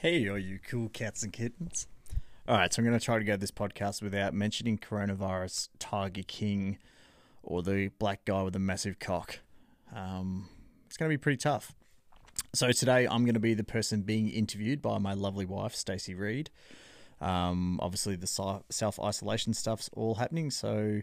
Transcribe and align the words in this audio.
Hey, 0.00 0.28
all 0.28 0.38
you 0.38 0.60
cool 0.60 0.90
cats 0.90 1.24
and 1.24 1.32
kittens. 1.32 1.88
All 2.46 2.56
right, 2.56 2.72
so 2.72 2.78
I'm 2.78 2.86
going 2.86 2.96
to 2.96 3.04
try 3.04 3.18
to 3.18 3.24
go 3.24 3.36
this 3.36 3.50
podcast 3.50 4.00
without 4.00 4.32
mentioning 4.32 4.78
coronavirus, 4.78 5.70
Tiger 5.80 6.22
King, 6.24 6.78
or 7.42 7.64
the 7.64 7.88
black 7.98 8.24
guy 8.24 8.44
with 8.44 8.54
a 8.54 8.60
massive 8.60 9.00
cock. 9.00 9.40
Um, 9.92 10.48
it's 10.86 10.96
going 10.96 11.10
to 11.10 11.12
be 11.12 11.20
pretty 11.20 11.38
tough. 11.38 11.74
So 12.54 12.70
today 12.70 13.08
I'm 13.08 13.24
going 13.24 13.34
to 13.34 13.40
be 13.40 13.54
the 13.54 13.64
person 13.64 14.02
being 14.02 14.28
interviewed 14.28 14.80
by 14.80 14.98
my 14.98 15.14
lovely 15.14 15.44
wife, 15.44 15.74
Stacey 15.74 16.14
Reed. 16.14 16.50
Um, 17.20 17.80
obviously, 17.82 18.14
the 18.14 18.62
self 18.70 19.00
isolation 19.00 19.52
stuff's 19.52 19.90
all 19.94 20.14
happening, 20.14 20.52
so 20.52 21.02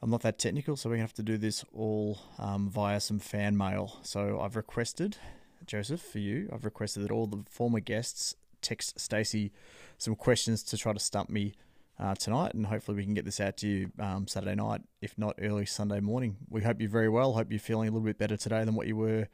I'm 0.00 0.10
not 0.10 0.22
that 0.22 0.38
technical, 0.38 0.76
so 0.76 0.88
we're 0.88 0.96
going 0.96 1.06
to 1.06 1.10
have 1.10 1.12
to 1.12 1.22
do 1.22 1.36
this 1.36 1.62
all 1.74 2.20
um, 2.38 2.70
via 2.70 3.00
some 3.00 3.18
fan 3.18 3.54
mail. 3.54 3.98
So 4.02 4.40
I've 4.40 4.56
requested 4.56 5.18
Joseph, 5.66 6.00
for 6.00 6.18
you. 6.18 6.48
I've 6.52 6.64
requested 6.64 7.04
that 7.04 7.10
all 7.10 7.26
the 7.26 7.44
former 7.48 7.80
guests 7.80 8.34
text 8.60 8.98
Stacey 8.98 9.52
some 9.98 10.14
questions 10.14 10.62
to 10.64 10.76
try 10.76 10.92
to 10.92 10.98
stump 10.98 11.30
me 11.30 11.54
uh, 11.98 12.14
tonight, 12.14 12.54
and 12.54 12.66
hopefully 12.66 12.96
we 12.96 13.04
can 13.04 13.14
get 13.14 13.24
this 13.24 13.40
out 13.40 13.56
to 13.58 13.66
you 13.68 13.90
um, 13.98 14.28
Saturday 14.28 14.54
night, 14.54 14.82
if 15.02 15.18
not 15.18 15.34
early 15.40 15.66
Sunday 15.66 16.00
morning. 16.00 16.36
We 16.48 16.62
hope 16.62 16.80
you're 16.80 16.88
very 16.88 17.08
well. 17.08 17.32
Hope 17.32 17.50
you're 17.50 17.58
feeling 17.58 17.88
a 17.88 17.92
little 17.92 18.06
bit 18.06 18.18
better 18.18 18.36
today 18.36 18.64
than 18.64 18.74
what 18.74 18.86
you 18.86 18.96
were 18.96 19.28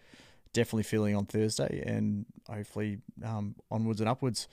definitely 0.55 0.85
feeling 0.85 1.15
on 1.15 1.27
Thursday, 1.27 1.83
and 1.85 2.25
hopefully 2.49 2.99
um, 3.23 3.57
onwards 3.71 4.01
and 4.01 4.09
upwards. 4.09 4.49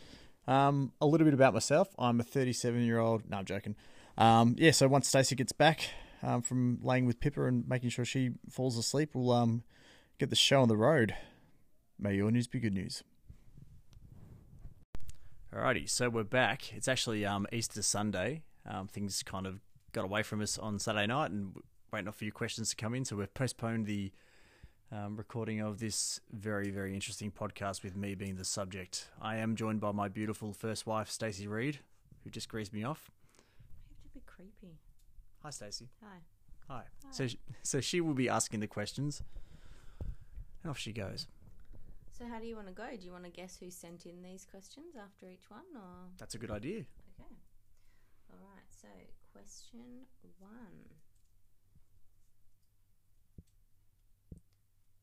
Um, 0.47 0.91
a 0.99 1.05
little 1.05 1.25
bit 1.25 1.33
about 1.33 1.53
myself. 1.53 1.87
I'm 1.97 2.19
a 2.19 2.23
37 2.23 2.83
year 2.83 2.99
old. 2.99 3.29
No, 3.29 3.37
I'm 3.37 3.45
joking. 3.45 3.75
Um, 4.17 4.55
yeah, 4.57 4.71
so 4.71 4.87
once 4.87 5.07
Stacey 5.07 5.35
gets 5.35 5.53
back 5.53 5.89
um, 6.21 6.41
from 6.41 6.79
laying 6.81 7.05
with 7.05 7.19
Pippa 7.19 7.45
and 7.45 7.67
making 7.67 7.91
sure 7.91 8.03
she 8.03 8.31
falls 8.49 8.77
asleep, 8.77 9.11
we'll 9.13 9.31
um, 9.31 9.63
get 10.19 10.29
the 10.29 10.35
show 10.35 10.61
on 10.61 10.67
the 10.67 10.75
road. 10.75 11.15
May 12.03 12.15
your 12.15 12.31
news 12.31 12.47
be 12.47 12.59
good 12.59 12.73
news. 12.73 13.03
Alrighty, 15.55 15.87
so 15.87 16.09
we're 16.09 16.23
back. 16.23 16.73
It's 16.73 16.87
actually 16.87 17.23
um, 17.27 17.45
Easter 17.53 17.83
Sunday. 17.83 18.41
Um, 18.67 18.87
things 18.87 19.21
kind 19.21 19.45
of 19.45 19.59
got 19.91 20.05
away 20.05 20.23
from 20.23 20.41
us 20.41 20.57
on 20.57 20.79
Saturday 20.79 21.05
night 21.05 21.29
and 21.29 21.55
waiting 21.93 22.07
on 22.07 22.09
a 22.09 22.11
few 22.11 22.31
questions 22.31 22.71
to 22.71 22.75
come 22.75 22.95
in. 22.95 23.05
So 23.05 23.17
we've 23.17 23.31
postponed 23.31 23.85
the 23.85 24.11
um, 24.91 25.15
recording 25.15 25.59
of 25.59 25.79
this 25.79 26.19
very, 26.31 26.71
very 26.71 26.95
interesting 26.95 27.29
podcast 27.29 27.83
with 27.83 27.95
me 27.95 28.15
being 28.15 28.35
the 28.35 28.45
subject. 28.45 29.09
I 29.21 29.35
am 29.35 29.55
joined 29.55 29.79
by 29.79 29.91
my 29.91 30.07
beautiful 30.07 30.53
first 30.53 30.87
wife, 30.87 31.07
Stacey 31.07 31.47
Reed, 31.47 31.81
who 32.23 32.31
just 32.31 32.49
greased 32.49 32.73
me 32.73 32.83
off. 32.83 33.11
You 33.37 33.93
have 33.93 34.01
to 34.01 34.09
be 34.09 34.21
creepy. 34.25 34.79
Hi, 35.43 35.51
Stacey. 35.51 35.89
Hi. 36.03 36.17
Hi. 36.67 36.81
Hi. 37.03 37.11
So, 37.11 37.27
so 37.61 37.79
she 37.79 38.01
will 38.01 38.15
be 38.15 38.27
asking 38.27 38.59
the 38.59 38.67
questions, 38.67 39.21
and 40.63 40.71
off 40.71 40.79
she 40.79 40.93
goes. 40.93 41.27
So 42.21 42.27
how 42.27 42.39
do 42.39 42.45
you 42.45 42.55
want 42.55 42.67
to 42.67 42.73
go? 42.73 42.85
Do 42.95 43.03
you 43.03 43.11
want 43.11 43.23
to 43.23 43.31
guess 43.31 43.57
who 43.59 43.71
sent 43.71 44.05
in 44.05 44.21
these 44.21 44.45
questions 44.45 44.95
after 44.95 45.27
each 45.27 45.49
one, 45.49 45.65
or 45.73 46.11
That's 46.19 46.35
a 46.35 46.37
good 46.37 46.51
idea. 46.51 46.81
okay? 47.17 47.33
All 48.29 48.37
right. 48.39 48.69
So 48.69 48.87
question 49.33 50.05
one: 50.37 50.85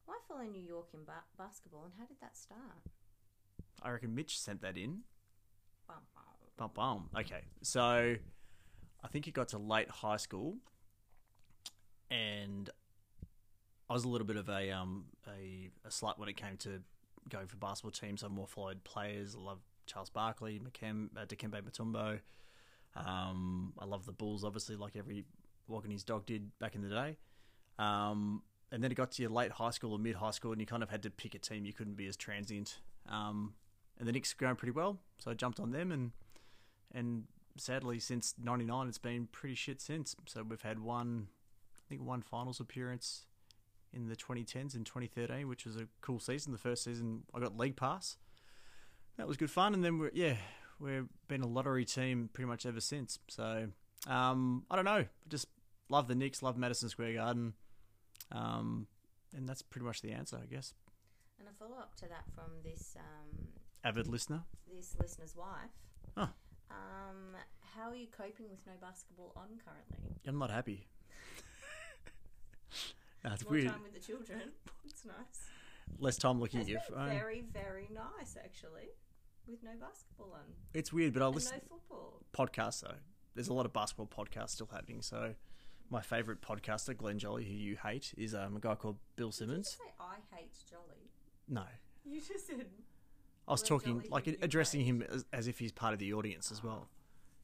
Why 0.04 0.14
follow 0.28 0.44
New 0.44 0.62
York 0.62 0.90
in 0.94 1.00
ba- 1.04 1.24
basketball, 1.36 1.86
and 1.86 1.94
how 1.98 2.06
did 2.06 2.18
that 2.20 2.36
start? 2.36 2.60
I 3.82 3.90
reckon 3.90 4.14
Mitch 4.14 4.38
sent 4.38 4.62
that 4.62 4.76
in. 4.76 5.00
Bum, 5.88 5.96
bum. 6.14 6.24
Bum 6.56 6.70
bum. 6.72 7.20
Okay, 7.20 7.42
so 7.62 8.14
I 9.02 9.08
think 9.08 9.26
it 9.26 9.32
got 9.34 9.48
to 9.48 9.58
late 9.58 9.90
high 9.90 10.18
school, 10.18 10.58
and 12.12 12.70
I 13.90 13.92
was 13.92 14.04
a 14.04 14.08
little 14.08 14.26
bit 14.26 14.36
of 14.36 14.48
a 14.48 14.70
um 14.70 15.06
a, 15.26 15.72
a 15.84 15.88
slut 15.88 16.16
when 16.20 16.28
it 16.28 16.36
came 16.36 16.56
to 16.58 16.80
going 17.28 17.46
for 17.46 17.56
basketball 17.56 17.90
teams. 17.90 18.22
I 18.22 18.28
more 18.28 18.46
followed 18.46 18.84
players. 18.84 19.36
I 19.36 19.42
love 19.42 19.60
Charles 19.86 20.10
Barkley, 20.10 20.60
McKem, 20.60 21.08
uh, 21.16 21.24
Dikembe 21.24 21.62
Mutombo. 21.62 22.20
Um, 22.96 23.72
I 23.78 23.84
love 23.84 24.06
the 24.06 24.12
Bulls, 24.12 24.44
obviously, 24.44 24.76
like 24.76 24.96
every 24.96 25.24
walking 25.66 25.90
his 25.90 26.04
dog 26.04 26.26
did 26.26 26.58
back 26.58 26.74
in 26.74 26.82
the 26.82 26.88
day. 26.88 27.16
Um, 27.78 28.42
and 28.72 28.82
then 28.82 28.90
it 28.90 28.94
got 28.94 29.12
to 29.12 29.22
your 29.22 29.30
late 29.30 29.52
high 29.52 29.70
school 29.70 29.92
or 29.92 29.98
mid 29.98 30.16
high 30.16 30.30
school, 30.30 30.52
and 30.52 30.60
you 30.60 30.66
kind 30.66 30.82
of 30.82 30.90
had 30.90 31.02
to 31.04 31.10
pick 31.10 31.34
a 31.34 31.38
team. 31.38 31.64
You 31.64 31.72
couldn't 31.72 31.96
be 31.96 32.06
as 32.06 32.16
transient. 32.16 32.78
Um, 33.08 33.54
and 33.98 34.06
the 34.06 34.12
Knicks 34.12 34.32
going 34.34 34.56
pretty 34.56 34.72
well, 34.72 34.98
so 35.18 35.30
I 35.30 35.34
jumped 35.34 35.58
on 35.58 35.70
them, 35.70 35.90
and 35.90 36.12
and 36.92 37.24
sadly, 37.56 37.98
since 37.98 38.34
'99, 38.42 38.88
it's 38.88 38.98
been 38.98 39.28
pretty 39.32 39.54
shit 39.54 39.80
since. 39.80 40.14
So 40.26 40.42
we've 40.42 40.62
had 40.62 40.78
one, 40.80 41.28
I 41.76 41.88
think, 41.88 42.02
one 42.02 42.22
finals 42.22 42.60
appearance 42.60 43.26
in 43.92 44.08
the 44.08 44.16
2010s 44.16 44.74
and 44.74 44.84
2013, 44.84 45.48
which 45.48 45.64
was 45.64 45.76
a 45.76 45.88
cool 46.00 46.20
season. 46.20 46.52
The 46.52 46.58
first 46.58 46.84
season, 46.84 47.22
I 47.34 47.40
got 47.40 47.56
league 47.56 47.76
pass. 47.76 48.16
That 49.16 49.26
was 49.26 49.36
good 49.36 49.50
fun, 49.50 49.74
and 49.74 49.84
then 49.84 49.98
we're 49.98 50.10
yeah, 50.14 50.36
we've 50.78 51.08
been 51.26 51.42
a 51.42 51.46
lottery 51.46 51.84
team 51.84 52.30
pretty 52.32 52.48
much 52.48 52.66
ever 52.66 52.80
since. 52.80 53.18
So 53.28 53.68
um, 54.06 54.64
I 54.70 54.76
don't 54.76 54.84
know, 54.84 55.06
just 55.28 55.46
love 55.88 56.08
the 56.08 56.14
Knicks, 56.14 56.42
love 56.42 56.56
Madison 56.56 56.88
Square 56.88 57.14
Garden, 57.14 57.54
um, 58.30 58.86
and 59.36 59.48
that's 59.48 59.62
pretty 59.62 59.86
much 59.86 60.02
the 60.02 60.12
answer, 60.12 60.38
I 60.40 60.46
guess. 60.46 60.74
And 61.38 61.48
a 61.48 61.52
follow 61.52 61.78
up 61.78 61.94
to 61.96 62.08
that 62.08 62.24
from 62.34 62.52
this 62.64 62.96
um, 62.96 63.48
avid 63.84 64.06
listener, 64.06 64.42
this 64.72 64.94
listener's 65.00 65.34
wife. 65.34 65.70
Oh. 66.16 66.28
Um, 66.70 67.36
how 67.74 67.90
are 67.90 67.96
you 67.96 68.06
coping 68.06 68.48
with 68.50 68.60
no 68.66 68.72
basketball 68.80 69.32
on 69.36 69.48
currently? 69.64 70.20
I'm 70.26 70.38
not 70.38 70.50
happy. 70.50 70.86
That's 73.28 73.44
More 73.44 73.52
weird. 73.52 73.66
time 73.68 73.82
with 73.82 73.94
the 73.94 74.00
children. 74.00 74.40
It's 74.84 75.04
nice. 75.04 75.50
Less 76.00 76.16
time 76.16 76.40
looking 76.40 76.60
at 76.60 76.66
your 76.68 76.80
phone. 76.80 77.08
very, 77.10 77.44
very 77.52 77.88
nice 77.92 78.36
actually, 78.42 78.88
with 79.46 79.62
no 79.62 79.70
basketball 79.80 80.32
on 80.34 80.40
It's 80.74 80.92
weird, 80.92 81.12
but 81.12 81.22
I'll 81.22 81.32
listen 81.32 81.60
no 81.70 81.76
football. 81.76 82.22
podcasts 82.32 82.80
though. 82.80 82.94
There's 83.34 83.48
a 83.48 83.52
lot 83.54 83.66
of 83.66 83.72
basketball 83.72 84.06
podcasts 84.08 84.50
still 84.50 84.68
happening. 84.72 85.02
So 85.02 85.34
my 85.90 86.00
favorite 86.00 86.40
podcaster, 86.40 86.96
Glenn 86.96 87.18
Jolly, 87.18 87.44
who 87.44 87.52
you 87.54 87.76
hate, 87.82 88.12
is 88.16 88.34
um, 88.34 88.56
a 88.56 88.60
guy 88.60 88.74
called 88.74 88.96
Bill 89.16 89.28
Did 89.30 89.40
you 89.40 89.46
Simmons. 89.46 89.68
say 89.78 89.92
I 90.00 90.16
hate 90.36 90.52
Jolly? 90.68 91.10
No, 91.48 91.64
You 92.04 92.20
just 92.20 92.46
said 92.46 92.66
I 93.46 93.52
was 93.52 93.60
Glenn 93.62 93.68
talking 93.68 93.94
Jolly, 94.00 94.08
like 94.10 94.24
who 94.24 94.30
you 94.32 94.38
addressing 94.42 94.80
him 94.84 95.02
as, 95.02 95.24
as 95.32 95.46
if 95.48 95.58
he's 95.58 95.72
part 95.72 95.92
of 95.92 95.98
the 96.00 96.12
audience 96.14 96.50
as 96.50 96.62
well. 96.64 96.88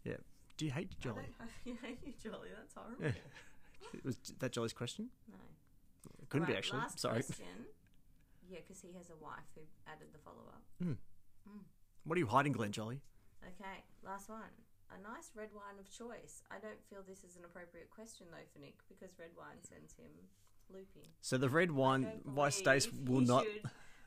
Yeah. 0.03 0.15
Do 0.57 0.65
you 0.65 0.73
hate 0.73 0.89
I 0.99 1.03
Jolly? 1.03 1.23
don't 1.67 1.77
I 1.83 1.87
hate 1.87 1.99
you, 2.05 2.13
Jolly. 2.23 2.49
That's 2.57 2.75
horrible. 2.75 3.17
Was 4.03 4.17
that 4.41 4.51
Jolly's 4.53 4.73
question? 4.73 5.09
No. 5.31 5.37
Couldn't 6.35 6.49
be 6.49 6.57
actually. 6.57 6.83
Sorry. 6.97 7.23
question. 7.23 7.47
Yeah, 8.51 8.59
because 8.61 8.83
he 8.83 8.93
has 8.99 9.09
a 9.09 9.17
wife 9.25 9.49
who 9.57 9.63
added 9.89 10.09
the 10.13 10.19
follow 10.19 10.45
up. 10.53 10.63
Hmm. 10.79 10.93
Hmm. 11.49 11.65
What 12.05 12.17
are 12.17 12.19
you 12.21 12.27
hiding, 12.27 12.53
Glenn 12.53 12.73
Jolly? 12.73 13.01
Okay, 13.43 13.83
last 14.05 14.29
one. 14.29 14.53
A 14.93 15.01
nice 15.03 15.31
red 15.35 15.49
wine 15.55 15.81
of 15.81 15.91
choice. 15.91 16.43
I 16.51 16.61
don't 16.61 16.79
feel 16.91 17.01
this 17.09 17.25
is 17.25 17.37
an 17.37 17.45
appropriate 17.47 17.89
question 17.91 18.27
though 18.31 18.45
for 18.53 18.59
Nick 18.59 18.75
because 18.87 19.19
red 19.19 19.31
wine 19.37 19.57
sends 19.67 19.95
him 19.95 20.11
loopy. 20.71 21.09
So 21.23 21.39
the 21.39 21.49
red 21.49 21.71
wine, 21.71 22.07
why 22.25 22.51
Stace 22.51 22.87
will 23.09 23.23
not. 23.23 23.47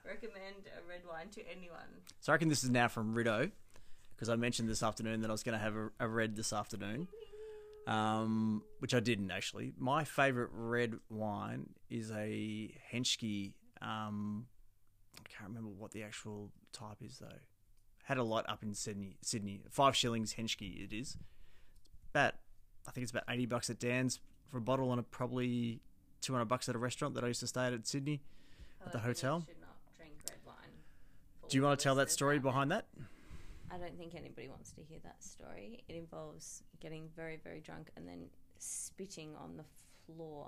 recommend 0.05 0.69
a 0.77 0.87
red 0.87 1.01
wine 1.09 1.29
to 1.31 1.41
anyone. 1.51 2.05
So 2.21 2.31
I 2.31 2.35
reckon 2.35 2.47
this 2.47 2.63
is 2.63 2.69
now 2.69 2.87
from 2.89 3.15
Rido, 3.15 3.51
because 4.15 4.29
I 4.29 4.35
mentioned 4.35 4.69
this 4.69 4.83
afternoon 4.83 5.21
that 5.21 5.29
I 5.29 5.33
was 5.33 5.41
going 5.43 5.57
to 5.57 5.63
have 5.63 5.75
a, 5.75 5.89
a 5.99 6.07
red 6.07 6.35
this 6.35 6.53
afternoon, 6.53 7.07
um, 7.87 8.61
which 8.79 8.93
I 8.93 8.99
didn't 8.99 9.31
actually. 9.31 9.73
My 9.77 10.03
favourite 10.03 10.49
red 10.51 10.95
wine 11.09 11.69
is 11.89 12.11
a 12.11 12.75
Henschke. 12.91 13.53
Um, 13.81 14.45
I 15.17 15.29
can't 15.29 15.49
remember 15.49 15.69
what 15.69 15.91
the 15.91 16.03
actual 16.03 16.51
type 16.73 16.97
is 17.01 17.17
though. 17.19 17.39
Had 18.03 18.17
a 18.17 18.23
lot 18.23 18.45
up 18.47 18.61
in 18.61 18.73
Sydney. 18.73 19.17
Sydney, 19.21 19.63
five 19.69 19.95
shillings 19.95 20.33
Henschke 20.33 20.83
it 20.83 20.93
is. 20.93 21.17
About 22.11 22.35
I 22.87 22.91
think 22.91 23.03
it's 23.03 23.11
about 23.11 23.23
eighty 23.29 23.45
bucks 23.45 23.69
at 23.69 23.79
Dan's 23.79 24.19
for 24.49 24.57
a 24.57 24.61
bottle, 24.61 24.91
and 24.91 24.99
a 24.99 25.03
probably 25.03 25.81
two 26.21 26.33
hundred 26.33 26.45
bucks 26.45 26.69
at 26.69 26.75
a 26.75 26.77
restaurant 26.77 27.15
that 27.15 27.23
I 27.23 27.27
used 27.27 27.39
to 27.39 27.47
stay 27.47 27.65
at 27.65 27.73
at 27.73 27.87
Sydney. 27.87 28.21
At 28.85 28.91
the 28.91 28.99
hotel? 28.99 29.43
Should 29.47 29.59
not 29.59 29.75
drink 29.97 30.13
red 30.29 30.37
wine. 30.45 30.55
for 31.41 31.49
Do 31.49 31.57
you 31.57 31.63
want 31.63 31.79
to 31.79 31.83
tell 31.83 31.95
that 31.95 32.11
story 32.11 32.39
behind 32.39 32.71
that? 32.71 32.85
I 33.71 33.77
don't 33.77 33.97
think 33.97 34.15
anybody 34.15 34.47
wants 34.47 34.71
to 34.73 34.81
hear 34.81 34.99
that 35.03 35.23
story. 35.23 35.83
It 35.87 35.95
involves 35.95 36.63
getting 36.79 37.09
very, 37.15 37.37
very 37.43 37.59
drunk 37.59 37.89
and 37.97 38.07
then 38.07 38.27
spitting 38.59 39.35
on 39.35 39.57
the 39.57 39.65
floor 40.05 40.47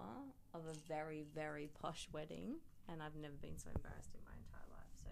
of 0.54 0.62
a 0.66 0.74
very, 0.88 1.26
very 1.36 1.70
posh 1.82 2.08
wedding. 2.14 2.56
And 2.88 3.04
I've 3.04 3.16
never 3.16 3.36
been 3.42 3.58
so 3.58 3.70
embarrassed 3.76 4.12
in 4.14 4.22
my 4.26 4.32
entire 4.38 4.68
life. 4.72 4.94
So, 5.04 5.10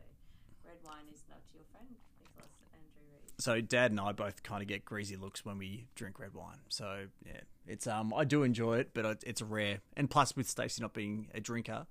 red 0.65 0.77
wine 0.83 1.05
is 1.13 1.23
not 1.29 1.39
your 1.53 1.63
friend, 1.71 1.87
Nicholas 2.19 2.51
Andrew 2.73 3.05
Reed. 3.11 3.31
so 3.37 3.61
dad 3.61 3.91
and 3.91 3.99
I 3.99 4.13
both 4.13 4.41
kind 4.41 4.61
of 4.61 4.67
get 4.67 4.83
greasy 4.85 5.15
looks 5.15 5.45
when 5.45 5.57
we 5.57 5.85
drink 5.95 6.19
red 6.19 6.33
wine. 6.33 6.57
So 6.69 7.05
yeah, 7.25 7.41
it's 7.67 7.85
um 7.87 8.13
I 8.15 8.23
do 8.23 8.43
enjoy 8.43 8.79
it, 8.79 8.91
but 8.93 9.21
it's 9.25 9.41
rare. 9.41 9.79
And 9.95 10.09
plus, 10.09 10.35
with 10.35 10.49
Stacey 10.49 10.81
not 10.81 10.93
being 10.93 11.27
a 11.35 11.39
drinker, 11.39 11.85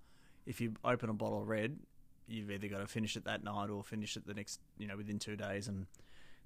if 0.46 0.60
you 0.60 0.74
open 0.84 1.08
a 1.10 1.14
bottle 1.14 1.42
of 1.42 1.48
red, 1.48 1.78
you've 2.26 2.50
either 2.50 2.68
got 2.68 2.78
to 2.78 2.86
finish 2.86 3.16
it 3.16 3.24
that 3.24 3.44
night 3.44 3.70
or 3.70 3.84
finish 3.84 4.16
it 4.16 4.26
the 4.26 4.34
next, 4.34 4.60
you 4.78 4.86
know, 4.86 4.96
within 4.96 5.18
two 5.18 5.36
days, 5.36 5.68
and 5.68 5.86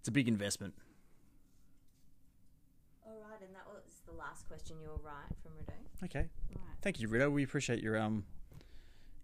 it's 0.00 0.08
a 0.08 0.12
big 0.12 0.29
investment. 0.29 0.75
All 3.06 3.12
right, 3.31 3.41
and 3.41 3.55
that 3.55 3.67
was 3.67 4.00
the 4.06 4.12
last 4.12 4.47
question. 4.49 4.76
You 4.82 4.88
were 4.88 5.02
right 5.11 5.32
from 5.43 5.52
Rido. 5.52 6.05
Okay, 6.05 6.29
All 6.56 6.62
right. 6.67 6.76
thank 6.82 7.00
you, 7.00 7.08
Rido. 7.08 7.31
We 7.31 7.43
appreciate 7.43 7.82
your 7.82 7.99
um 7.99 8.25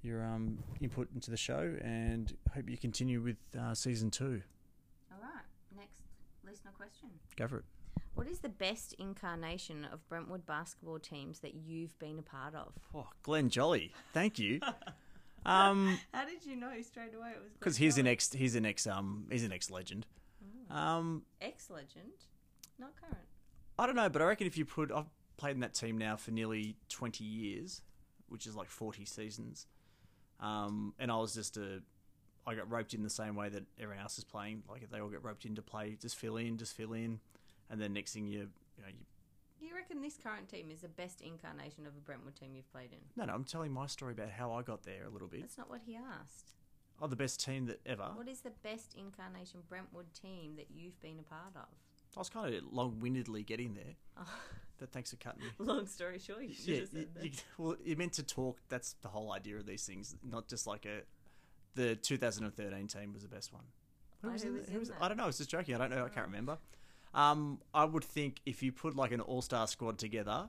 your 0.02 0.22
um, 0.24 0.58
input 0.80 1.08
into 1.14 1.30
the 1.32 1.36
show, 1.36 1.74
and 1.82 2.36
hope 2.54 2.68
you 2.70 2.76
continue 2.78 3.20
with 3.20 3.36
uh, 3.58 3.74
season 3.74 4.10
two. 4.10 4.40
All 5.10 5.18
right. 5.20 5.42
Next 5.76 6.02
listener 6.46 6.70
question. 6.76 7.08
Go 7.36 7.48
for 7.48 7.58
it. 7.58 7.64
What 8.14 8.28
is 8.28 8.38
the 8.38 8.48
best 8.48 8.94
incarnation 8.98 9.84
of 9.92 10.06
Brentwood 10.08 10.46
basketball 10.46 10.98
teams 11.00 11.40
that 11.40 11.54
you've 11.54 11.98
been 11.98 12.18
a 12.18 12.22
part 12.22 12.54
of? 12.54 12.72
Oh, 12.94 13.08
Glenn 13.22 13.50
Jolly, 13.50 13.92
thank 14.14 14.38
you. 14.38 14.60
um, 15.46 15.98
How 16.14 16.24
did 16.24 16.46
you 16.46 16.56
know 16.56 16.70
straight 16.82 17.14
away 17.14 17.30
it 17.34 17.42
was? 17.42 17.52
because 17.58 17.76
he's 17.78 17.98
an 17.98 18.06
ex, 18.06 18.32
he's 18.32 18.54
an 18.54 18.64
ex, 18.64 18.86
um, 18.86 19.26
he's 19.30 19.44
an 19.44 19.52
ex 19.52 19.70
legend. 19.70 20.06
Um, 20.70 21.22
ex 21.40 21.70
legend, 21.70 22.12
not 22.78 22.90
current. 23.00 23.26
I 23.78 23.86
don't 23.86 23.96
know, 23.96 24.08
but 24.08 24.22
I 24.22 24.24
reckon 24.26 24.46
if 24.46 24.56
you 24.56 24.64
put, 24.64 24.90
I've 24.90 25.06
played 25.36 25.52
in 25.54 25.60
that 25.60 25.74
team 25.74 25.98
now 25.98 26.16
for 26.16 26.30
nearly 26.30 26.76
twenty 26.88 27.24
years, 27.24 27.82
which 28.28 28.46
is 28.46 28.56
like 28.56 28.68
forty 28.68 29.04
seasons. 29.04 29.66
Um, 30.40 30.94
and 30.98 31.10
I 31.10 31.16
was 31.16 31.34
just 31.34 31.56
a, 31.56 31.82
I 32.46 32.54
got 32.54 32.70
roped 32.70 32.94
in 32.94 33.02
the 33.02 33.10
same 33.10 33.36
way 33.36 33.48
that 33.48 33.64
everyone 33.80 34.02
else 34.02 34.18
is 34.18 34.24
playing. 34.24 34.62
Like 34.68 34.90
they 34.90 34.98
all 35.00 35.08
get 35.08 35.24
roped 35.24 35.44
in 35.44 35.54
to 35.56 35.62
play, 35.62 35.96
just 36.00 36.16
fill 36.16 36.36
in, 36.36 36.58
just 36.58 36.74
fill 36.74 36.92
in, 36.92 37.20
and 37.70 37.80
then 37.80 37.92
next 37.92 38.12
thing 38.12 38.26
you, 38.26 38.40
you 38.76 38.82
know, 38.82 38.88
you, 38.88 39.04
Do 39.60 39.66
you 39.66 39.74
reckon 39.74 40.02
this 40.02 40.18
current 40.22 40.48
team 40.48 40.70
is 40.70 40.80
the 40.80 40.88
best 40.88 41.20
incarnation 41.22 41.86
of 41.86 41.92
a 41.96 42.00
Brentwood 42.00 42.36
team 42.36 42.50
you've 42.54 42.70
played 42.70 42.92
in? 42.92 42.98
no, 43.16 43.24
no, 43.24 43.32
I'm 43.32 43.44
telling 43.44 43.72
my 43.72 43.86
story 43.86 44.12
about 44.12 44.30
how 44.30 44.52
I 44.52 44.62
got 44.62 44.82
there 44.82 45.04
a 45.06 45.10
little 45.10 45.28
bit. 45.28 45.40
That's 45.40 45.56
not 45.58 45.70
what 45.70 45.80
he 45.86 45.96
asked. 45.96 46.52
Oh, 47.00 47.06
the 47.06 47.16
best 47.16 47.44
team 47.44 47.66
that 47.66 47.80
ever. 47.84 48.10
What 48.14 48.28
is 48.28 48.40
the 48.40 48.52
best 48.62 48.94
incarnation 48.96 49.60
Brentwood 49.68 50.06
team 50.14 50.54
that 50.56 50.66
you've 50.74 50.98
been 51.02 51.18
a 51.18 51.22
part 51.22 51.54
of? 51.54 51.66
I 52.16 52.20
was 52.20 52.28
kind 52.30 52.54
of 52.54 52.62
long-windedly 52.72 53.42
getting 53.42 53.74
there, 53.74 53.94
Oh, 54.18 54.24
but 54.78 54.90
thanks 54.90 55.10
for 55.10 55.16
cutting 55.16 55.42
me. 55.42 55.48
long 55.58 55.86
story 55.86 56.18
short, 56.18 56.42
you 56.44 56.54
should 56.54 56.66
yeah, 56.68 56.80
have 56.80 56.88
said 56.88 56.98
you- 57.00 57.08
that. 57.14 57.24
you- 57.24 57.30
well, 57.58 57.76
you're 57.84 57.96
meant 57.98 58.14
to 58.14 58.22
talk. 58.22 58.58
That's 58.70 58.94
the 59.02 59.08
whole 59.08 59.32
idea 59.32 59.56
of 59.56 59.66
these 59.66 59.84
things, 59.84 60.16
not 60.22 60.48
just 60.48 60.66
like 60.66 60.86
a. 60.86 61.02
The 61.74 61.94
2013 61.96 62.86
team 62.86 63.12
was 63.12 63.22
the 63.22 63.28
best 63.28 63.52
one. 63.52 63.64
Who 64.22 64.28
Oh, 64.28 64.32
was 64.32 64.42
who 64.42 64.52
was 64.54 64.66
in 64.66 64.72
who 64.72 64.78
was-? 64.78 64.90
I 64.98 65.08
don't 65.08 65.18
know. 65.18 65.24
I 65.24 65.26
was 65.26 65.36
just 65.36 65.50
joking. 65.50 65.74
I 65.74 65.78
don't 65.78 65.90
know. 65.90 66.06
I 66.06 66.08
can't 66.08 66.26
remember. 66.26 66.56
Um, 67.12 67.60
I 67.74 67.84
would 67.84 68.04
think 68.04 68.40
if 68.46 68.62
you 68.62 68.72
put 68.72 68.96
like 68.96 69.12
an 69.12 69.20
all-star 69.20 69.66
squad 69.66 69.98
together, 69.98 70.48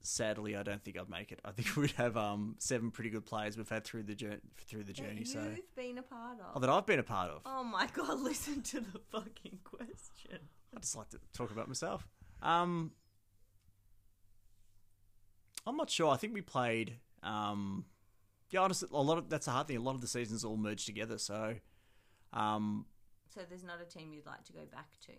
sadly, 0.00 0.56
I 0.56 0.62
don't 0.62 0.82
think 0.82 0.98
I'd 0.98 1.08
make 1.08 1.32
it. 1.32 1.40
I 1.44 1.50
think 1.52 1.76
we'd 1.76 1.90
have 1.92 2.16
um 2.16 2.56
seven 2.58 2.90
pretty 2.90 3.10
good 3.10 3.26
players 3.26 3.56
we've 3.56 3.68
had 3.68 3.84
through 3.84 4.04
the 4.04 4.14
journey 4.14 4.38
through 4.66 4.84
the 4.84 4.92
That 4.92 5.02
journey. 5.02 5.18
you've 5.20 5.28
So 5.28 5.54
been 5.76 5.98
a 5.98 6.02
part 6.02 6.38
oh, 6.40 6.54
of. 6.56 6.60
that 6.62 6.70
I've 6.70 6.86
been 6.86 6.98
a 6.98 7.02
part 7.04 7.30
of. 7.30 7.42
Oh 7.46 7.64
my 7.64 7.86
god! 7.92 8.18
Listen 8.20 8.62
to 8.62 8.80
the 8.80 8.98
fucking 9.10 9.58
question. 9.64 10.38
I 10.76 10.80
just 10.80 10.96
like 10.96 11.08
to 11.10 11.18
talk 11.32 11.50
about 11.50 11.66
myself. 11.68 12.06
Um, 12.42 12.92
I'm 15.66 15.76
not 15.76 15.90
sure. 15.90 16.10
I 16.12 16.16
think 16.16 16.34
we 16.34 16.40
played. 16.40 16.94
Um, 17.22 17.84
yeah, 18.50 18.60
honestly, 18.60 18.88
a 18.92 19.02
lot 19.02 19.18
of 19.18 19.28
that's 19.28 19.46
a 19.48 19.50
hard 19.50 19.66
thing. 19.66 19.76
A 19.76 19.80
lot 19.82 19.94
of 19.94 20.00
the 20.00 20.06
seasons 20.08 20.44
all 20.44 20.56
merged 20.56 20.86
together. 20.86 21.18
So, 21.18 21.54
um, 22.32 22.86
So 23.34 23.40
there's 23.48 23.64
not 23.64 23.80
a 23.82 23.84
team 23.84 24.12
you'd 24.12 24.26
like 24.26 24.44
to 24.44 24.52
go 24.52 24.60
back 24.72 24.98
to. 25.06 25.12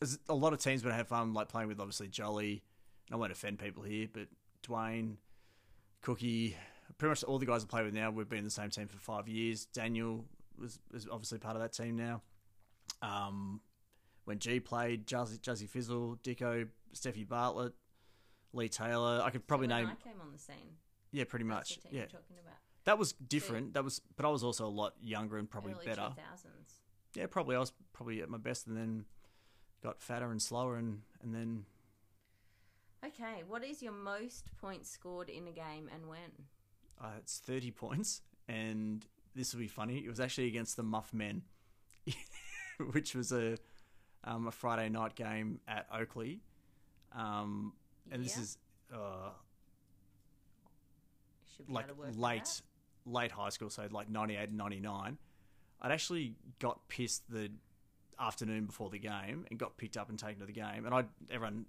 there's 0.00 0.18
a 0.28 0.34
lot 0.34 0.52
of 0.52 0.58
teams 0.60 0.84
would 0.84 0.92
have 0.92 1.08
fun, 1.08 1.32
like 1.34 1.48
playing 1.48 1.68
with 1.68 1.80
obviously 1.80 2.08
Jolly. 2.08 2.62
I 3.12 3.16
won't 3.16 3.30
offend 3.30 3.58
people 3.58 3.82
here, 3.82 4.08
but 4.10 4.28
Dwayne, 4.66 5.16
Cookie, 6.00 6.56
pretty 6.96 7.10
much 7.10 7.22
all 7.24 7.38
the 7.38 7.46
guys 7.46 7.62
I 7.62 7.66
play 7.66 7.84
with 7.84 7.92
now. 7.92 8.10
We've 8.10 8.28
been 8.28 8.38
in 8.38 8.44
the 8.44 8.50
same 8.50 8.70
team 8.70 8.88
for 8.88 8.96
five 8.98 9.28
years. 9.28 9.66
Daniel 9.66 10.24
was 10.58 10.78
is 10.94 11.06
obviously 11.10 11.38
part 11.38 11.54
of 11.54 11.62
that 11.62 11.72
team 11.72 11.96
now. 11.96 12.22
Um, 13.02 13.60
when 14.24 14.38
G 14.38 14.60
played, 14.60 15.06
Jazzy, 15.06 15.68
Fizzle, 15.68 16.18
Dicko, 16.22 16.68
Steffi 16.94 17.28
Bartlett, 17.28 17.74
Lee 18.52 18.68
Taylor. 18.68 19.20
I 19.22 19.30
could 19.30 19.46
probably 19.46 19.66
so 19.66 19.74
when 19.74 19.84
name, 19.84 19.96
I 20.00 20.08
came 20.08 20.20
on 20.20 20.32
the 20.32 20.38
scene. 20.38 20.76
yeah, 21.10 21.24
pretty 21.24 21.44
much, 21.44 21.78
yeah. 21.90 22.00
you're 22.00 22.06
talking 22.06 22.36
about. 22.42 22.56
That 22.84 22.98
was 22.98 23.12
different. 23.12 23.74
That 23.74 23.84
was, 23.84 24.00
but 24.16 24.24
I 24.24 24.28
was 24.28 24.42
also 24.42 24.66
a 24.66 24.68
lot 24.68 24.94
younger 25.00 25.38
and 25.38 25.48
probably 25.48 25.74
better. 25.84 26.00
2000s. 26.00 26.16
Yeah, 27.14 27.26
probably 27.26 27.56
I 27.56 27.58
was 27.60 27.72
probably 27.92 28.22
at 28.22 28.28
my 28.28 28.38
best, 28.38 28.66
and 28.66 28.76
then 28.76 29.04
got 29.82 30.00
fatter 30.00 30.30
and 30.30 30.40
slower, 30.40 30.76
and 30.76 31.02
and 31.22 31.34
then 31.34 31.64
Okay, 33.04 33.42
what 33.48 33.64
is 33.64 33.82
your 33.82 33.92
most 33.92 34.50
points 34.60 34.88
scored 34.88 35.28
in 35.28 35.48
a 35.48 35.52
game 35.52 35.90
and 35.92 36.08
when? 36.08 36.18
uh, 37.02 37.10
it's 37.18 37.38
thirty 37.38 37.70
points, 37.70 38.22
and 38.48 39.04
this 39.34 39.52
will 39.52 39.60
be 39.60 39.68
funny. 39.68 39.98
It 39.98 40.08
was 40.08 40.20
actually 40.20 40.46
against 40.48 40.76
the 40.76 40.82
Muff 40.82 41.12
Men, 41.12 41.42
which 42.92 43.14
was 43.14 43.32
a 43.32 43.56
um, 44.24 44.46
a 44.46 44.52
Friday 44.52 44.88
night 44.88 45.14
game 45.14 45.60
at 45.66 45.86
Oakley, 45.92 46.40
um, 47.14 47.72
and 48.10 48.24
this 48.24 48.36
is 48.36 48.58
uh, 48.94 49.30
Should 51.56 51.66
be 51.66 51.72
like 51.72 51.86
able 51.86 51.94
to 51.94 52.00
work 52.00 52.12
that 52.12 52.18
late 52.18 52.62
late 53.04 53.32
high 53.32 53.48
school, 53.48 53.70
so 53.70 53.86
like 53.90 54.08
98 54.08 54.48
and 54.50 54.58
99. 54.58 55.18
I'd 55.84 55.90
actually 55.90 56.36
got 56.60 56.88
pissed 56.88 57.28
the 57.28 57.50
afternoon 58.20 58.66
before 58.66 58.90
the 58.90 59.00
game 59.00 59.44
and 59.50 59.58
got 59.58 59.76
picked 59.76 59.96
up 59.96 60.08
and 60.08 60.16
taken 60.16 60.38
to 60.38 60.46
the 60.46 60.52
game. 60.52 60.86
And 60.86 60.94
I 60.94 61.04
everyone 61.28 61.66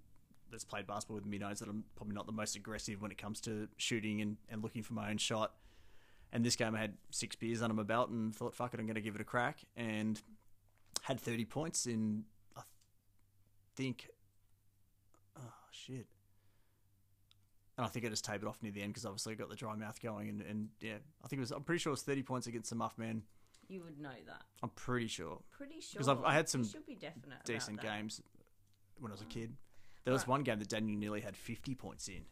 that's 0.54 0.64
played 0.64 0.88
basketball 0.88 1.16
with 1.16 1.26
me 1.26 1.38
knows 1.38 1.60
that 1.60 1.68
I'm 1.68 1.84
probably 1.96 2.16
not 2.16 2.26
the 2.28 2.32
most 2.32 2.56
aggressive 2.56 3.02
when 3.02 3.12
it 3.12 3.18
comes 3.18 3.42
to 3.42 3.68
shooting 3.78 4.22
and, 4.22 4.38
and 4.50 4.64
looking 4.64 4.84
for 4.84 4.94
my 4.94 5.10
own 5.10 5.18
shot. 5.18 5.54
And 6.32 6.46
this 6.46 6.56
game 6.56 6.74
I 6.76 6.80
had 6.80 6.94
six 7.12 7.36
beers 7.36 7.62
under 7.62 7.74
my 7.76 7.84
belt 7.84 8.10
and 8.10 8.34
thought, 8.36 8.54
fuck 8.56 8.74
it, 8.74 8.80
I'm 8.80 8.86
going 8.86 8.96
to 8.96 9.02
give 9.02 9.16
it 9.16 9.22
a 9.22 9.26
crack. 9.26 9.60
And 9.76 10.20
had 11.02 11.20
30 11.20 11.46
points 11.46 11.86
in, 11.86 12.24
I 12.56 12.62
think, 13.76 14.08
oh 15.38 15.42
shit. 15.72 16.08
And 17.78 17.86
I 17.86 17.90
think 17.90 18.06
I 18.06 18.10
just 18.10 18.24
taped 18.24 18.44
it 18.44 18.48
off 18.48 18.62
near 18.62 18.72
the 18.72 18.82
end 18.84 18.94
because 18.94 19.06
obviously 19.06 19.34
I 19.34 19.36
got 19.36 19.50
the 19.50 19.56
dry 19.56 19.76
mouth 19.76 20.00
going. 20.02 20.30
And, 20.30 20.42
and 20.42 20.70
yeah, 20.80 20.98
I 21.24 21.28
think 21.28 21.40
it 21.40 21.42
was, 21.42 21.52
I'm 21.52 21.64
pretty 21.64 21.80
sure 21.80 21.90
it 21.90 21.94
was 21.94 22.04
30 22.04 22.24
points 22.24 22.48
against 22.48 22.70
the 22.70 22.76
Muff 22.76 22.98
Man. 22.98 23.24
You 23.68 23.82
would 23.84 24.00
know 24.00 24.10
that. 24.28 24.44
I'm 24.62 24.70
pretty 24.70 25.08
sure. 25.08 25.40
Pretty 25.52 25.82
sure. 25.82 26.00
'Cause 26.00 26.10
I've- 26.10 26.22
I 26.26 26.34
had 26.34 26.50
some 26.50 26.62
You 26.62 26.68
should 26.70 26.86
be 26.86 26.96
definite. 26.96 27.44
Decent 27.46 27.82
games 27.82 28.22
when 29.00 29.12
I 29.12 29.14
was 29.14 29.22
a 29.22 29.26
kid. 29.26 29.56
There 30.04 30.14
was 30.14 30.24
Right. 30.24 30.28
one 30.30 30.44
game 30.44 30.60
that 30.60 30.70
Daniel 30.70 30.98
nearly 30.98 31.22
had 31.22 31.36
50 31.38 31.76
points 31.76 32.08
in. 32.08 32.26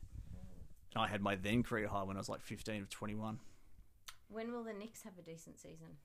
And 0.93 1.01
I 1.03 1.07
had 1.07 1.21
my 1.21 1.35
then 1.35 1.63
career 1.63 1.87
high 1.87 2.03
when 2.03 2.17
I 2.17 2.19
was 2.19 2.27
like 2.29 2.41
15 2.41 2.81
of 2.81 2.89
21. 2.89 3.39
When 4.27 4.51
will 4.51 4.63
the 4.63 4.73
Knicks 4.73 5.03
have 5.03 5.17
a 5.17 5.21
decent 5.21 5.59
season? 5.59 5.97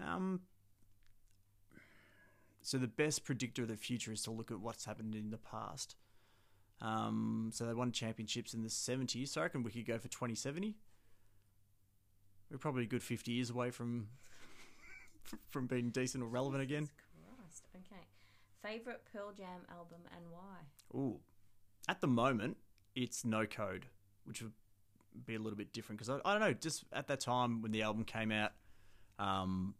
Um, 0.00 0.40
so 2.62 2.78
the 2.78 2.86
best 2.86 3.24
predictor 3.24 3.62
of 3.62 3.68
the 3.68 3.76
future 3.76 4.12
is 4.12 4.22
to 4.22 4.30
look 4.30 4.50
at 4.52 4.60
what's 4.60 4.84
happened 4.84 5.14
in 5.16 5.30
the 5.30 5.38
past. 5.38 5.96
Um, 6.80 7.50
so 7.52 7.66
they 7.66 7.74
won 7.74 7.90
championships 7.92 8.54
in 8.54 8.62
the 8.62 8.68
70s. 8.70 9.28
So 9.28 9.40
I 9.40 9.44
reckon 9.44 9.62
we 9.64 9.70
could 9.72 9.86
go 9.86 9.98
for 9.98 10.08
2070. 10.08 10.76
We're 12.50 12.58
probably 12.58 12.84
a 12.84 12.86
good 12.86 13.02
50 13.02 13.32
years 13.32 13.50
away 13.50 13.70
from 13.70 14.08
from 15.50 15.66
being 15.66 15.90
decent 15.90 16.22
or 16.22 16.26
relevant 16.28 16.62
again. 16.62 16.88
Christ. 17.36 17.64
Okay. 17.74 18.02
Favorite 18.62 19.02
Pearl 19.12 19.32
Jam 19.32 19.62
album 19.70 20.00
and 20.14 20.24
why? 20.30 20.98
Ooh, 20.98 21.20
at 21.88 22.00
the 22.00 22.06
moment 22.06 22.56
it's 22.94 23.24
No 23.24 23.46
Code, 23.46 23.86
which 24.24 24.42
would 24.42 24.52
be 25.26 25.34
a 25.34 25.38
little 25.38 25.56
bit 25.56 25.72
different 25.72 25.98
because 25.98 26.10
I, 26.10 26.28
I 26.28 26.32
don't 26.32 26.40
know. 26.40 26.52
Just 26.52 26.84
at 26.92 27.06
that 27.08 27.20
time 27.20 27.62
when 27.62 27.72
the 27.72 27.82
album 27.82 28.04
came 28.04 28.30
out, 28.32 28.52
um, 29.18 29.74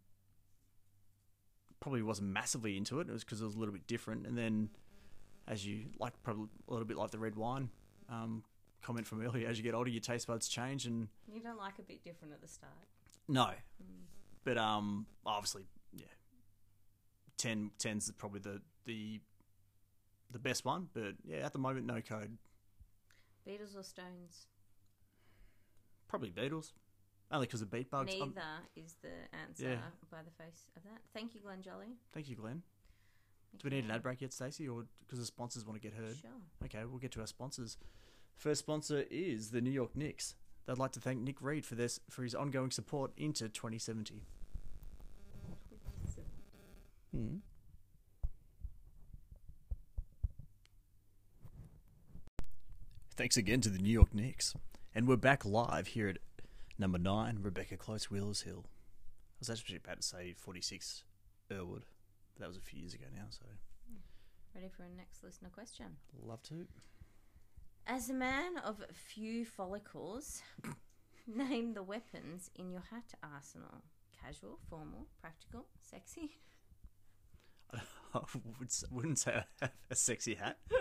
probably 1.81 2.03
wasn't 2.03 2.29
massively 2.31 2.77
into 2.77 3.01
it. 3.01 3.09
It 3.09 3.13
was 3.13 3.25
because 3.25 3.41
it 3.41 3.45
was 3.45 3.55
a 3.55 3.59
little 3.59 3.73
bit 3.75 3.87
different. 3.87 4.27
And 4.27 4.37
then, 4.37 4.71
as 5.49 5.67
you 5.67 5.87
like, 5.99 6.13
probably 6.23 6.47
a 6.69 6.73
little 6.73 6.87
bit 6.87 6.97
like 6.97 7.11
the 7.11 7.19
red 7.19 7.37
wine 7.37 7.71
um, 8.09 8.45
comment 8.83 9.07
from 9.07 9.25
earlier. 9.25 9.49
As 9.49 9.57
you 9.59 9.65
get 9.65 9.75
older, 9.75 9.91
your 9.91 10.01
taste 10.01 10.27
buds 10.27 10.49
change, 10.49 10.87
and 10.87 11.09
You 11.33 11.41
don't 11.41 11.59
like 11.59 11.79
a 11.79 11.83
bit 11.83 12.03
different 12.05 12.33
at 12.35 12.41
the 12.41 12.49
start. 12.49 12.73
no, 13.29 13.51
Mm. 13.83 14.05
but 14.45 14.59
um, 14.59 15.07
obviously, 15.25 15.65
yeah, 15.93 16.07
10, 17.41 17.71
10's 17.79 18.11
probably 18.19 18.41
the 18.41 18.61
the 18.85 19.21
the 20.31 20.39
best 20.39 20.65
one. 20.65 20.89
But 20.93 21.15
yeah, 21.25 21.39
at 21.39 21.53
the 21.53 21.59
moment, 21.59 21.87
No 21.87 22.01
Code. 22.01 22.37
Beatles 23.49 23.77
or 23.77 23.83
Stones? 23.83 24.47
Probably 26.09 26.31
Beatles. 26.31 26.73
Only 27.33 27.47
because 27.47 27.63
of 27.63 27.71
beat 27.71 27.91
bugs. 27.91 28.13
Neither 28.13 28.43
is 28.77 28.97
the 29.03 29.13
answer 29.45 29.71
Yeah. 29.71 29.81
by 30.11 30.23
the 30.23 30.31
face 30.33 30.67
of 30.77 30.83
that. 30.83 31.01
Thank 31.15 31.35
you, 31.35 31.41
Glenn 31.41 31.63
Jolly. 31.63 31.97
thank 32.13 32.29
you, 32.29 32.37
Glenn. 32.37 32.63
Do 33.57 33.69
we 33.69 33.77
need 33.77 33.85
an 33.85 33.91
ad 33.91 34.03
break 34.03 34.21
yet, 34.21 34.33
Stacey, 34.33 34.69
or 34.69 34.87
because 35.01 35.19
the 35.19 35.27
sponsors 35.27 35.65
want 35.65 35.81
to 35.81 35.89
get 35.89 35.97
heard? 35.97 36.17
Sure. 36.17 36.31
Okay, 36.65 36.85
we'll 36.85 36.99
get 36.99 37.13
to 37.13 37.21
our 37.21 37.27
sponsors. 37.27 37.77
First 38.37 38.61
sponsor 38.61 39.05
is 39.11 39.51
the 39.51 39.61
New 39.61 39.71
York 39.71 39.97
Knicks. 39.97 40.35
They'd 40.67 40.79
like 40.79 40.93
to 40.93 41.01
thank 41.01 41.21
Nick 41.21 41.41
Reed 41.43 41.65
for 41.67 41.75
this 41.75 42.01
for 42.09 42.23
his 42.23 42.35
ongoing 42.35 42.71
support 42.71 43.13
into 43.17 43.49
2070. 43.49 44.23
Hmm. 47.13 47.37
Thanks 53.17 53.37
again 53.37 53.61
to 53.63 53.69
the 53.69 53.79
New 53.79 53.93
York 53.93 54.15
Knicks. 54.15 54.55
And 54.95 55.07
we're 55.07 55.17
back 55.17 55.45
live 55.45 55.89
here 55.89 56.09
at 56.09 56.19
number 56.79 56.99
nine, 56.99 57.39
Rebecca 57.43 57.77
Close 57.77 58.11
Wheelers 58.11 58.43
Hill. 58.43 58.65
I 58.67 59.37
was 59.41 59.51
actually 59.51 59.77
about 59.77 60.01
to 60.01 60.07
say 60.07 60.33
46 60.37 61.05
Earlwood, 61.51 61.83
but 62.35 62.41
that 62.41 62.49
was 62.49 62.57
a 62.57 62.61
few 62.61 62.81
years 62.81 62.95
ago 62.95 63.07
now, 63.15 63.25
so 63.31 63.45
Ready 64.55 64.69
for 64.69 64.83
a 64.83 64.97
next 64.97 65.23
listener 65.23 65.51
question? 65.53 65.87
love 66.23 66.43
to. 66.45 66.67
As 67.87 68.11
a 68.11 68.15
man 68.15 68.59
of 68.65 68.83
few 68.93 69.45
follicles, 69.45 70.43
Name 71.27 71.75
the 71.75 71.83
weapons 71.83 72.51
in 72.57 72.71
your 72.71 72.83
hat 72.91 73.15
arsenal. 73.23 73.85
Casual, 74.21 74.59
formal, 74.69 75.07
practical, 75.21 75.67
sexy. 75.81 76.33
I 78.15 78.21
wouldn't 78.91 79.19
say 79.19 79.33
I 79.33 79.45
have 79.61 79.71
a 79.91 79.95
sexy 79.95 80.35
hat. 80.35 80.59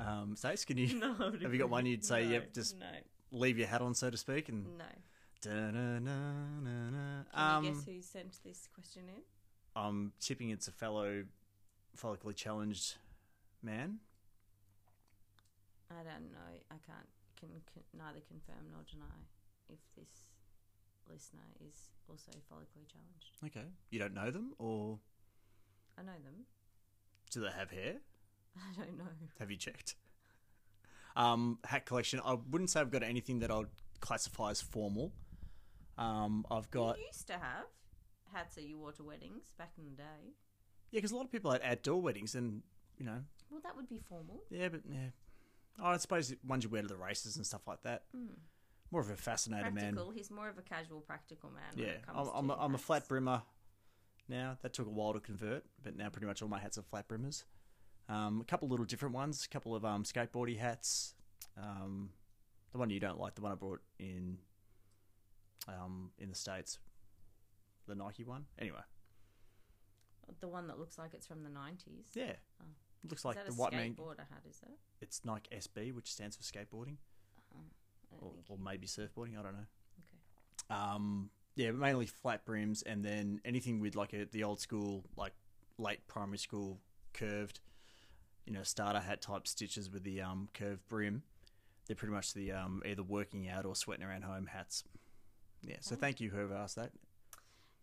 Um, 0.00 0.36
Stace, 0.36 0.64
can 0.64 0.78
you 0.78 0.94
No. 1.00 1.12
have 1.14 1.52
you 1.52 1.58
got 1.58 1.70
one 1.70 1.84
you'd 1.84 2.04
say, 2.04 2.24
no, 2.24 2.30
yep, 2.30 2.54
just 2.54 2.78
no, 2.78 2.86
leave 3.32 3.58
your 3.58 3.66
hat 3.66 3.80
on, 3.82 3.94
so 3.94 4.08
to 4.10 4.16
speak, 4.16 4.48
and 4.48 4.78
no. 4.78 4.84
Da-na-na-na-na. 5.42 7.24
Can 7.34 7.56
Um, 7.56 7.64
you 7.64 7.70
guess 7.72 7.84
who 7.84 8.00
sent 8.02 8.38
this 8.44 8.68
question 8.72 9.02
in? 9.08 9.22
I'm 9.74 10.12
tipping 10.20 10.50
it's 10.50 10.68
a 10.68 10.70
fellow 10.72 11.24
follically 11.96 12.36
challenged 12.36 12.94
man. 13.60 13.98
I 15.90 16.04
don't 16.04 16.30
know. 16.30 16.52
I 16.70 16.74
can't 16.86 17.08
can, 17.40 17.48
can 17.72 17.82
neither 17.98 18.20
confirm 18.28 18.70
nor 18.72 18.82
deny 18.88 19.18
if 19.68 19.78
this 19.96 20.26
listener 21.10 21.42
is 21.60 21.90
also 22.08 22.30
follically 22.50 22.86
challenged. 22.86 23.36
Okay, 23.44 23.66
you 23.90 23.98
don't 23.98 24.14
know 24.14 24.30
them, 24.30 24.52
or 24.58 24.98
I 25.98 26.02
know 26.02 26.12
them. 26.24 26.44
do 27.30 27.40
they 27.40 27.50
have 27.50 27.70
hair? 27.70 27.96
I 28.56 28.84
don't 28.84 28.96
know. 28.98 29.04
Have 29.38 29.50
you 29.50 29.56
checked? 29.56 29.94
Um, 31.16 31.58
hat 31.64 31.84
collection. 31.86 32.20
I 32.24 32.34
wouldn't 32.50 32.70
say 32.70 32.80
I've 32.80 32.90
got 32.90 33.02
anything 33.02 33.40
that 33.40 33.50
I'd 33.50 33.66
classify 34.00 34.50
as 34.50 34.60
formal. 34.60 35.12
Um, 35.96 36.46
I've 36.50 36.70
got 36.70 36.98
You 36.98 37.04
used 37.06 37.26
to 37.26 37.32
have 37.34 37.64
hats 38.32 38.54
that 38.54 38.64
you 38.64 38.78
wore 38.78 38.92
to 38.92 39.02
weddings 39.02 39.52
back 39.58 39.72
in 39.78 39.84
the 39.84 39.90
day. 39.90 40.34
yeah, 40.90 40.98
because 40.98 41.10
a 41.10 41.16
lot 41.16 41.24
of 41.24 41.32
people 41.32 41.50
had 41.50 41.60
outdoor 41.64 42.00
weddings, 42.00 42.34
and 42.36 42.62
you 42.98 43.04
know, 43.04 43.18
Well, 43.50 43.60
that 43.64 43.74
would 43.76 43.88
be 43.88 43.98
formal. 44.08 44.44
yeah, 44.50 44.68
but 44.68 44.82
yeah. 44.88 45.08
Oh, 45.80 45.86
I 45.86 45.96
suppose 45.96 46.34
ones 46.46 46.64
you 46.64 46.70
wear 46.70 46.82
to 46.82 46.88
the 46.88 46.96
races 46.96 47.36
and 47.36 47.44
stuff 47.46 47.62
like 47.66 47.82
that. 47.82 48.04
Mm. 48.16 48.30
More 48.90 49.00
of 49.00 49.10
a 49.10 49.16
fascinator 49.16 49.70
man. 49.70 49.74
Practical. 49.94 50.10
He's 50.10 50.30
more 50.30 50.48
of 50.48 50.58
a 50.58 50.62
casual, 50.62 51.00
practical 51.00 51.50
man. 51.50 51.62
when 51.74 51.86
Yeah, 51.86 51.94
I'm, 52.12 52.28
I'm, 52.34 52.50
a, 52.50 52.54
I'm 52.54 52.74
a 52.74 52.78
flat 52.78 53.06
brimmer 53.08 53.42
now. 54.28 54.56
That 54.62 54.72
took 54.72 54.86
a 54.86 54.90
while 54.90 55.12
to 55.12 55.20
convert, 55.20 55.64
but 55.82 55.96
now 55.96 56.08
pretty 56.08 56.26
much 56.26 56.42
all 56.42 56.48
my 56.48 56.58
hats 56.58 56.78
are 56.78 56.82
flat 56.82 57.08
brimmers. 57.08 57.44
Um, 58.08 58.40
a 58.40 58.44
couple 58.44 58.68
little 58.68 58.86
different 58.86 59.14
ones, 59.14 59.44
a 59.44 59.48
couple 59.48 59.74
of 59.74 59.84
um, 59.84 60.02
skateboardy 60.04 60.58
hats. 60.58 61.14
Um, 61.60 62.10
the 62.72 62.78
one 62.78 62.90
you 62.90 63.00
don't 63.00 63.18
like, 63.18 63.34
the 63.34 63.42
one 63.42 63.52
I 63.52 63.54
brought 63.54 63.80
in 63.98 64.38
um, 65.68 66.10
in 66.18 66.28
the 66.30 66.34
states, 66.34 66.78
the 67.86 67.94
Nike 67.94 68.24
one. 68.24 68.44
Anyway, 68.58 68.80
The 70.40 70.48
one 70.48 70.66
that 70.68 70.78
looks 70.78 70.98
like 70.98 71.14
it's 71.14 71.26
from 71.26 71.42
the 71.42 71.50
nineties. 71.50 72.06
yeah, 72.14 72.32
Oh. 72.60 72.64
looks 73.08 73.24
like 73.24 73.36
that 73.36 73.46
the 73.46 73.52
white 73.54 73.72
man. 73.72 73.94
skateboarder 73.94 74.20
hat? 74.20 74.42
Is 74.48 74.60
it? 74.62 74.78
It's 75.00 75.24
Nike 75.24 75.50
SB, 75.54 75.92
which 75.94 76.10
stands 76.10 76.36
for 76.36 76.42
skateboarding, 76.42 76.96
don't 77.52 77.70
or, 78.22 78.32
or 78.48 78.58
maybe 78.58 78.86
surfboarding. 78.86 79.38
I 79.38 79.42
don't 79.42 79.52
know. 79.54 79.66
Okay. 79.98 80.74
Um, 80.80 81.30
yeah, 81.58 81.72
mainly 81.72 82.06
flat 82.06 82.44
brims, 82.44 82.82
and 82.82 83.04
then 83.04 83.40
anything 83.44 83.80
with 83.80 83.96
like 83.96 84.12
a, 84.12 84.26
the 84.30 84.44
old 84.44 84.60
school, 84.60 85.04
like 85.16 85.32
late 85.76 86.06
primary 86.06 86.38
school 86.38 86.78
curved, 87.12 87.58
you 88.46 88.52
know, 88.52 88.62
starter 88.62 89.00
hat 89.00 89.20
type 89.20 89.48
stitches 89.48 89.90
with 89.90 90.04
the 90.04 90.20
um, 90.22 90.48
curved 90.54 90.86
brim. 90.88 91.24
They're 91.86 91.96
pretty 91.96 92.14
much 92.14 92.32
the 92.32 92.52
um, 92.52 92.80
either 92.86 93.02
working 93.02 93.48
out 93.48 93.64
or 93.66 93.74
sweating 93.74 94.04
around 94.06 94.22
home 94.22 94.46
hats. 94.46 94.84
Yeah, 95.62 95.76
so 95.80 95.94
Okay. 95.94 96.00
thank 96.00 96.20
you 96.20 96.30
whoever 96.30 96.54
asked 96.54 96.76
that. 96.76 96.92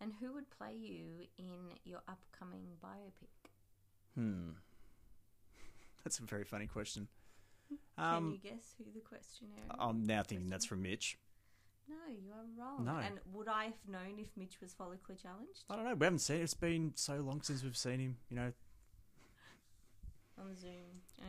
And 0.00 0.12
who 0.20 0.32
would 0.32 0.48
play 0.48 0.72
you 0.74 1.26
in 1.38 1.76
your 1.84 2.00
upcoming 2.08 2.66
biopic? 2.82 3.50
Hmm, 4.14 4.50
that's 6.04 6.18
a 6.18 6.22
very 6.22 6.44
funny 6.44 6.66
question. 6.66 7.08
Can 7.68 7.76
Um, 7.98 8.32
you 8.42 8.50
guess 8.50 8.74
who 8.78 8.84
the 8.94 9.00
questionnaire? 9.00 9.58
is? 9.68 9.76
I'm 9.78 10.04
now 10.06 10.22
thinking 10.22 10.48
that's 10.48 10.64
from 10.64 10.80
Mitch. 10.82 11.18
No, 11.88 11.96
you 12.10 12.32
are 12.32 12.44
wrong. 12.64 12.84
No. 12.84 12.96
And 12.98 13.20
would 13.32 13.48
I 13.48 13.64
have 13.66 13.74
known 13.88 14.18
if 14.18 14.26
Mitch 14.36 14.60
was 14.60 14.72
follically 14.74 15.20
challenged 15.22 15.64
I 15.70 15.76
don't 15.76 15.84
know. 15.84 15.94
We 15.94 16.04
haven't 16.06 16.18
seen. 16.20 16.36
it. 16.38 16.42
It's 16.42 16.54
been 16.54 16.92
so 16.96 17.16
long 17.16 17.42
since 17.42 17.62
we've 17.62 17.76
seen 17.76 18.00
him. 18.00 18.16
You 18.28 18.36
know, 18.36 18.52
on 20.38 20.56
Zoom? 20.56 20.72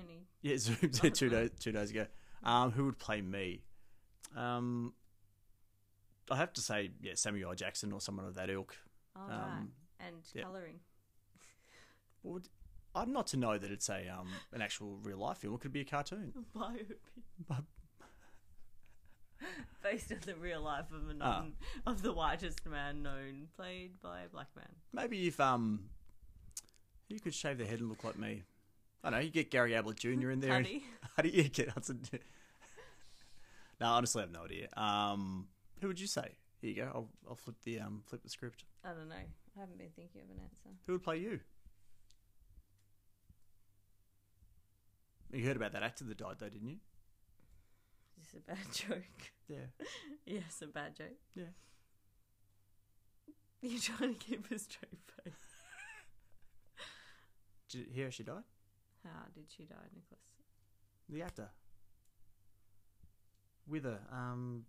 Only 0.02 0.26
Yeah, 0.42 0.58
Zoom 0.92 1.12
two 1.12 1.30
days 1.30 1.52
two 1.60 1.72
days 1.72 1.92
ago. 1.92 2.08
Um, 2.44 2.72
who 2.72 2.86
would 2.86 2.98
play 3.00 3.22
me? 3.22 3.62
Um, 4.36 4.94
I 6.30 6.36
have 6.38 6.54
to 6.54 6.62
say, 6.62 6.92
yeah, 7.02 7.14
Samuel 7.16 7.50
L. 7.52 7.56
Jackson 7.56 7.92
or 7.92 8.02
someone 8.02 8.26
of 8.26 8.36
that 8.36 8.50
ilk. 8.50 8.76
right. 9.16 9.32
Um, 9.34 9.72
And 10.00 10.16
yeah. 10.34 10.44
colouring. 10.44 10.80
Would 12.24 12.50
I'm 12.96 13.12
not 13.14 13.28
to 13.28 13.38
know 13.38 13.58
that 13.58 13.72
it's 13.72 13.90
a 13.90 14.08
um 14.10 14.30
an 14.54 14.62
actual 14.62 14.98
real 15.04 15.20
life 15.20 15.38
film. 15.38 15.54
It 15.54 15.62
could 15.62 15.72
be 15.74 15.82
a 15.82 15.86
cartoon. 15.86 16.34
Biopic. 16.56 16.96
But- 17.48 17.64
Based 19.84 20.12
on 20.12 20.20
the 20.26 20.36
real 20.36 20.62
life 20.62 20.86
of 20.92 21.10
a 21.10 21.16
Ah. 21.22 21.46
of 21.86 22.02
the 22.02 22.12
whitest 22.14 22.66
man 22.66 23.04
known, 23.04 23.48
played 23.56 24.00
by 24.02 24.22
a 24.22 24.28
black 24.30 24.48
man. 24.56 24.68
Maybe 24.94 25.28
if 25.28 25.40
um, 25.40 25.90
you 27.08 27.20
could 27.20 27.34
shave 27.34 27.58
their 27.58 27.68
head 27.68 27.80
and 27.80 27.90
look 27.90 28.04
like 28.04 28.18
me. 28.18 28.44
I 29.04 29.10
don't 29.10 29.20
know. 29.20 29.24
You 29.26 29.32
get 29.32 29.52
Gary 29.52 29.74
Ablett 29.76 29.98
Jr. 29.98 30.32
in 30.32 30.40
there. 30.40 30.54
and- 30.54 30.68
how 31.16 31.24
do 31.24 31.30
you 31.30 31.44
get 31.44 31.70
Hudson? 31.70 32.02
no, 33.82 33.88
honestly, 33.88 34.22
I 34.22 34.26
have 34.26 34.32
no 34.34 34.44
idea. 34.46 34.68
Um, 34.76 35.48
who 35.82 35.88
would 35.88 36.00
you 36.00 36.08
say? 36.08 36.32
Here 36.62 36.70
you 36.72 36.76
go. 36.76 36.92
I'll, 36.94 37.10
I'll 37.30 37.36
flip 37.36 37.56
the 37.64 37.80
um 37.80 38.02
flip 38.08 38.24
the 38.24 38.30
script. 38.30 38.64
I 38.84 38.90
don't 38.90 39.08
know. 39.10 39.16
I 39.16 39.60
haven't 39.60 39.78
been 39.78 39.90
thinking 39.96 40.22
of 40.22 40.30
an 40.30 40.42
answer. 40.44 40.70
Who 40.88 40.94
would 40.94 41.04
play 41.04 41.18
you? 41.18 41.40
You 45.32 45.46
heard 45.46 45.58
about 45.58 45.74
that 45.74 45.84
actor 45.84 46.04
that 46.06 46.18
died, 46.18 46.38
though, 46.40 46.50
didn't 46.50 46.70
you? 46.70 46.78
Is 48.28 48.36
a 48.36 48.40
bad 48.40 48.58
joke? 48.74 49.32
Yeah. 49.48 49.86
yes, 50.26 50.62
a 50.62 50.68
bad 50.68 50.96
joke. 50.96 51.18
Yeah. 51.36 51.44
You're 53.62 53.80
trying 53.80 54.14
to 54.16 54.20
keep 54.20 54.52
a 54.52 54.60
straight 54.60 55.00
face. 55.24 55.34
Did 57.70 57.80
you 57.80 57.86
hear 57.94 58.12
she 58.12 58.24
died? 58.24 58.44
How 59.04 59.26
did 59.34 59.46
she 59.56 59.64
die, 59.64 59.76
Nicholas? 59.96 60.22
The 61.10 61.22
actor. 61.24 61.50
With 63.68 63.84
her. 63.86 64.00
Um. 64.12 64.66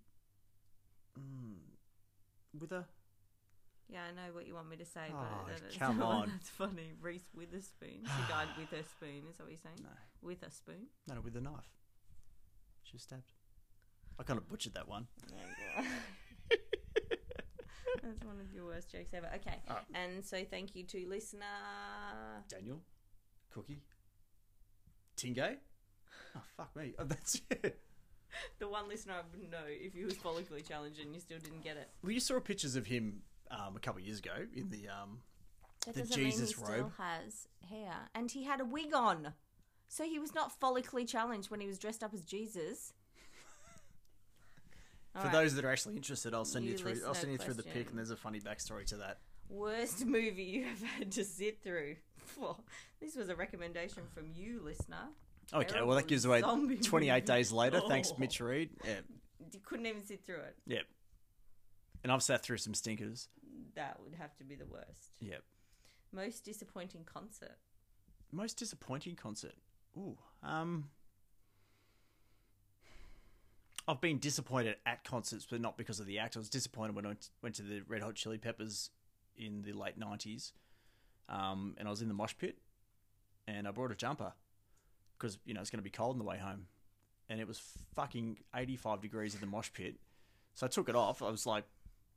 Mm, 1.19 1.57
with 2.61 2.71
her. 2.71 2.85
Yeah, 3.89 4.01
I 4.09 4.11
know 4.13 4.35
what 4.35 4.47
you 4.47 4.55
want 4.55 4.69
me 4.69 4.77
to 4.77 4.85
say, 4.85 5.01
Oh, 5.13 5.17
but 5.47 5.63
it's 5.67 5.77
come 5.77 6.03
on. 6.03 6.29
That's 6.29 6.51
funny. 6.51 6.93
Reese 7.01 7.29
Witherspoon. 7.35 8.03
She 8.05 8.33
died 8.33 8.49
with 8.59 8.69
her 8.71 8.83
spoon. 8.85 9.23
Is 9.31 9.39
that 9.39 9.45
what 9.45 9.51
you're 9.53 9.59
saying? 9.63 9.79
No. 9.83 9.89
With 10.21 10.43
a 10.43 10.51
spoon. 10.51 10.89
No, 11.09 11.15
no, 11.15 11.21
with 11.21 11.37
a 11.37 11.41
knife. 11.41 11.71
She 12.83 12.95
was 12.95 13.03
stabbed. 13.03 13.33
I 14.19 14.23
kind 14.25 14.39
of 14.39 14.49
butchered 14.49 14.75
that 14.75 14.89
one. 14.89 15.07
That's 18.03 18.25
one 18.25 18.41
of 18.41 18.53
your 18.55 18.65
worst 18.67 18.91
jokes 18.93 19.13
ever. 19.13 19.29
Okay, 19.37 19.59
Ah. 19.69 19.81
and 19.95 20.25
so 20.25 20.43
thank 20.45 20.75
you 20.75 20.85
to 20.85 21.07
listener. 21.09 21.45
Daniel, 22.49 22.81
Cookie, 23.51 23.83
Tingay. 25.17 25.57
Oh 26.37 26.41
fuck 26.57 26.75
me! 26.77 26.95
Oh, 26.99 27.05
that's 27.05 27.41
it. 27.51 27.81
The 28.59 28.69
one 28.69 28.89
listener 28.89 29.15
I 29.15 29.23
wouldn't 29.31 29.51
know 29.51 29.65
if 29.67 29.95
he 29.95 30.05
was 30.05 30.15
follically 30.15 30.67
challenged 30.67 31.01
and 31.01 31.15
you 31.15 31.21
still 31.21 31.39
didn't 31.39 31.63
get 31.65 31.77
it. 31.77 31.89
Well, 32.03 32.13
you 32.13 32.21
saw 32.21 32.39
pictures 32.41 32.77
of 32.77 32.87
him 32.87 33.23
um, 33.51 33.77
a 33.77 33.81
couple 33.81 34.01
of 34.01 34.07
years 34.07 34.19
ago 34.21 34.33
in 34.55 34.71
the 34.71 34.89
um, 34.89 35.21
That 35.87 35.95
The 35.95 36.01
doesn't 36.03 36.17
Jesus 36.17 36.57
mean 36.57 36.67
he 36.67 36.73
still 36.73 36.83
robe. 36.85 36.93
has 36.99 37.49
hair, 37.69 37.95
and 38.15 38.31
he 38.31 38.45
had 38.45 38.61
a 38.61 38.65
wig 38.65 38.95
on, 38.95 39.33
so 39.89 40.05
he 40.05 40.19
was 40.19 40.35
not 40.35 40.59
follically 40.61 41.07
challenged 41.09 41.51
when 41.51 41.61
he 41.61 41.67
was 41.67 41.79
dressed 41.79 42.03
up 42.05 42.15
as 42.15 42.25
Jesus. 42.25 42.93
For 45.13 45.19
Alright. 45.21 45.33
those 45.33 45.55
that 45.55 45.65
are 45.65 45.71
actually 45.71 45.97
interested, 45.97 46.35
I'll 46.35 46.45
send 46.45 46.65
you, 46.67 46.73
You 46.73 46.79
through. 46.79 46.91
I'll 46.91 46.97
listener 47.09 47.15
send 47.15 47.33
you 47.33 47.39
through 47.39 47.55
the 47.55 47.63
pic, 47.63 47.89
and 47.91 47.99
there's 47.99 48.11
a 48.11 48.17
funny 48.17 48.41
backstory 48.41 48.85
to 48.87 48.97
that. 48.99 49.19
Worst 49.49 50.05
movie 50.05 50.43
you 50.45 50.65
have 50.65 50.83
had 50.83 51.13
to 51.13 51.25
sit 51.25 51.63
through. 51.63 51.97
Well, 52.39 52.63
this 53.01 53.17
was 53.17 53.31
a 53.31 53.35
recommendation 53.35 54.03
from 54.15 54.29
you, 54.35 54.61
listener. 54.63 54.97
Okay, 55.51 55.57
well 55.57 55.65
Terrible 55.65 55.95
that 55.95 56.07
gives 56.07 56.27
away 56.27 56.41
zombie 56.43 56.77
28 56.83 57.11
movie. 57.11 57.21
days 57.27 57.51
later. 57.53 57.81
Thanks, 57.89 58.11
Oh. 58.13 58.17
Mitch 58.19 58.39
Reed. 58.39 58.69
Yeah, 58.85 59.01
You 59.51 59.61
couldn't 59.65 59.87
even 59.87 60.05
sit 60.05 60.27
through 60.27 60.41
it. 60.41 60.57
yep. 60.67 60.85
And 62.05 62.13
I've 62.13 62.23
sat 62.23 62.43
through 62.43 62.59
some 62.59 62.75
stinkers. 62.75 63.29
That 63.77 63.99
would 64.05 64.15
have 64.15 64.37
to 64.37 64.45
be 64.45 64.57
the 64.57 64.67
worst. 64.67 65.11
Yep. 65.21 65.43
Most 66.13 66.45
disappointing 66.45 67.05
concert. 67.05 67.57
Most 68.31 68.59
disappointing 68.59 69.17
concert. 69.17 69.55
Ooh, 69.97 70.19
um, 70.43 70.91
I've 73.89 74.03
been 74.03 74.19
disappointed 74.19 74.77
at 74.85 75.03
concerts, 75.03 75.47
but 75.51 75.63
not 75.63 75.79
because 75.79 75.99
of 75.99 76.05
the 76.05 76.19
act. 76.19 76.37
I 76.37 76.41
was 76.41 76.51
disappointed 76.51 76.95
when 76.95 77.07
I 77.07 77.17
went, 77.41 77.55
to 77.55 77.63
the 77.63 77.81
Red 77.89 78.03
Hot 78.03 78.15
Chili 78.15 78.37
Peppers 78.37 78.91
in 79.35 79.63
the 79.63 79.73
late 79.73 79.97
nineties, 79.97 80.53
um, 81.31 81.75
and 81.79 81.89
I 81.89 81.91
was 81.91 82.03
in 82.03 82.09
the 82.09 82.15
mosh 82.15 82.35
pit, 82.39 82.59
and 83.47 83.67
I 83.67 83.71
brought 83.71 83.91
a 83.91 83.95
jumper 83.95 84.35
because 85.17 85.39
you 85.47 85.55
know 85.55 85.63
it's 85.63 85.71
going 85.71 85.79
to 85.79 85.85
be 85.85 85.91
cold 85.91 86.13
on 86.13 86.19
the 86.19 86.25
way 86.25 86.37
home, 86.37 86.67
and 87.31 87.41
it 87.41 87.49
was 87.49 87.63
fucking 87.97 88.37
eighty-five 88.55 89.01
degrees 89.01 89.35
in 89.35 89.41
the 89.41 89.47
mosh 89.47 89.71
pit. 89.73 89.95
So 90.53 90.67
I 90.67 90.69
took 90.69 90.91
it 90.91 90.95
off. 90.95 91.23
I 91.23 91.31
was 91.31 91.47
like, 91.47 91.65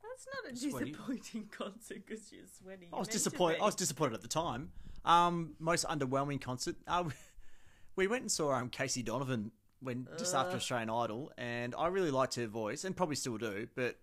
That's 0.03 0.27
not 0.43 0.51
a 0.51 0.57
Sweaty. 0.57 0.91
disappointing 0.91 1.49
concert 1.57 2.05
because 2.05 2.33
you're 2.33 2.41
sweaty. 2.61 2.89
I 2.91 2.99
was 2.99 3.07
disappointed. 3.07 3.61
I 3.61 3.65
was 3.65 3.75
disappointed 3.75 4.15
at 4.15 4.21
the 4.21 4.27
time. 4.27 4.71
Um, 5.05 5.53
most 5.57 5.85
underwhelming 5.85 6.41
concert. 6.41 6.75
Uh, 6.85 7.05
we 7.95 8.07
went 8.07 8.23
and 8.23 8.31
saw 8.31 8.51
um, 8.51 8.67
Casey 8.67 9.03
Donovan 9.03 9.51
when 9.81 10.07
just 10.17 10.35
after 10.35 10.55
Australian 10.57 10.89
Idol, 10.89 11.31
and 11.38 11.73
I 11.77 11.88
really 11.88 12.11
liked 12.11 12.35
her 12.35 12.47
voice, 12.47 12.83
and 12.83 12.95
probably 12.95 13.15
still 13.15 13.38
do. 13.38 13.67
But 13.75 13.97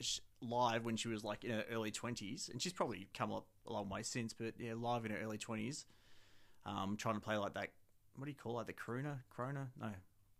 sh- 0.00 0.20
live 0.40 0.84
when 0.84 0.96
she 0.96 1.08
was 1.08 1.24
like 1.24 1.44
in 1.44 1.50
her 1.52 1.64
early 1.70 1.90
twenties, 1.90 2.48
and 2.52 2.60
she's 2.60 2.72
probably 2.72 3.08
come 3.14 3.30
a, 3.32 3.42
a 3.66 3.72
long 3.72 3.88
way 3.88 4.02
since. 4.02 4.32
But 4.32 4.54
yeah, 4.58 4.74
live 4.76 5.04
in 5.04 5.10
her 5.12 5.18
early 5.18 5.38
twenties, 5.38 5.86
um, 6.66 6.96
trying 6.96 7.14
to 7.14 7.20
play 7.20 7.36
like 7.36 7.54
that. 7.54 7.68
What 8.16 8.26
do 8.26 8.30
you 8.30 8.36
call 8.36 8.60
it? 8.60 8.66
The 8.66 8.74
crooner, 8.74 9.18
crooner? 9.36 9.68
No, 9.80 9.88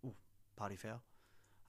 Ooh, 0.05 0.15
party 0.57 0.77
foul. 0.77 1.01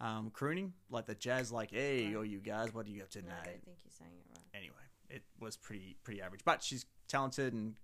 Um, 0.01 0.31
crooning 0.31 0.73
like 0.89 1.05
the 1.05 1.15
jazz, 1.15 1.51
like 1.51 1.71
hey, 1.71 2.13
all 2.15 2.25
you 2.25 2.39
guys, 2.39 2.73
what 2.73 2.85
do 2.85 2.91
you 2.91 3.03
up 3.03 3.09
to 3.11 3.21
No, 3.21 3.29
now? 3.29 3.35
I 3.41 3.45
don't 3.45 3.63
think 3.63 3.77
you're 3.85 3.91
saying 3.97 4.11
it 4.19 4.25
right. 4.35 4.59
Anyway, 4.59 4.83
it 5.09 5.21
was 5.39 5.55
pretty 5.55 5.95
pretty 6.03 6.21
average, 6.21 6.41
but 6.43 6.61
she's 6.61 6.85
talented 7.07 7.53
and 7.53 7.75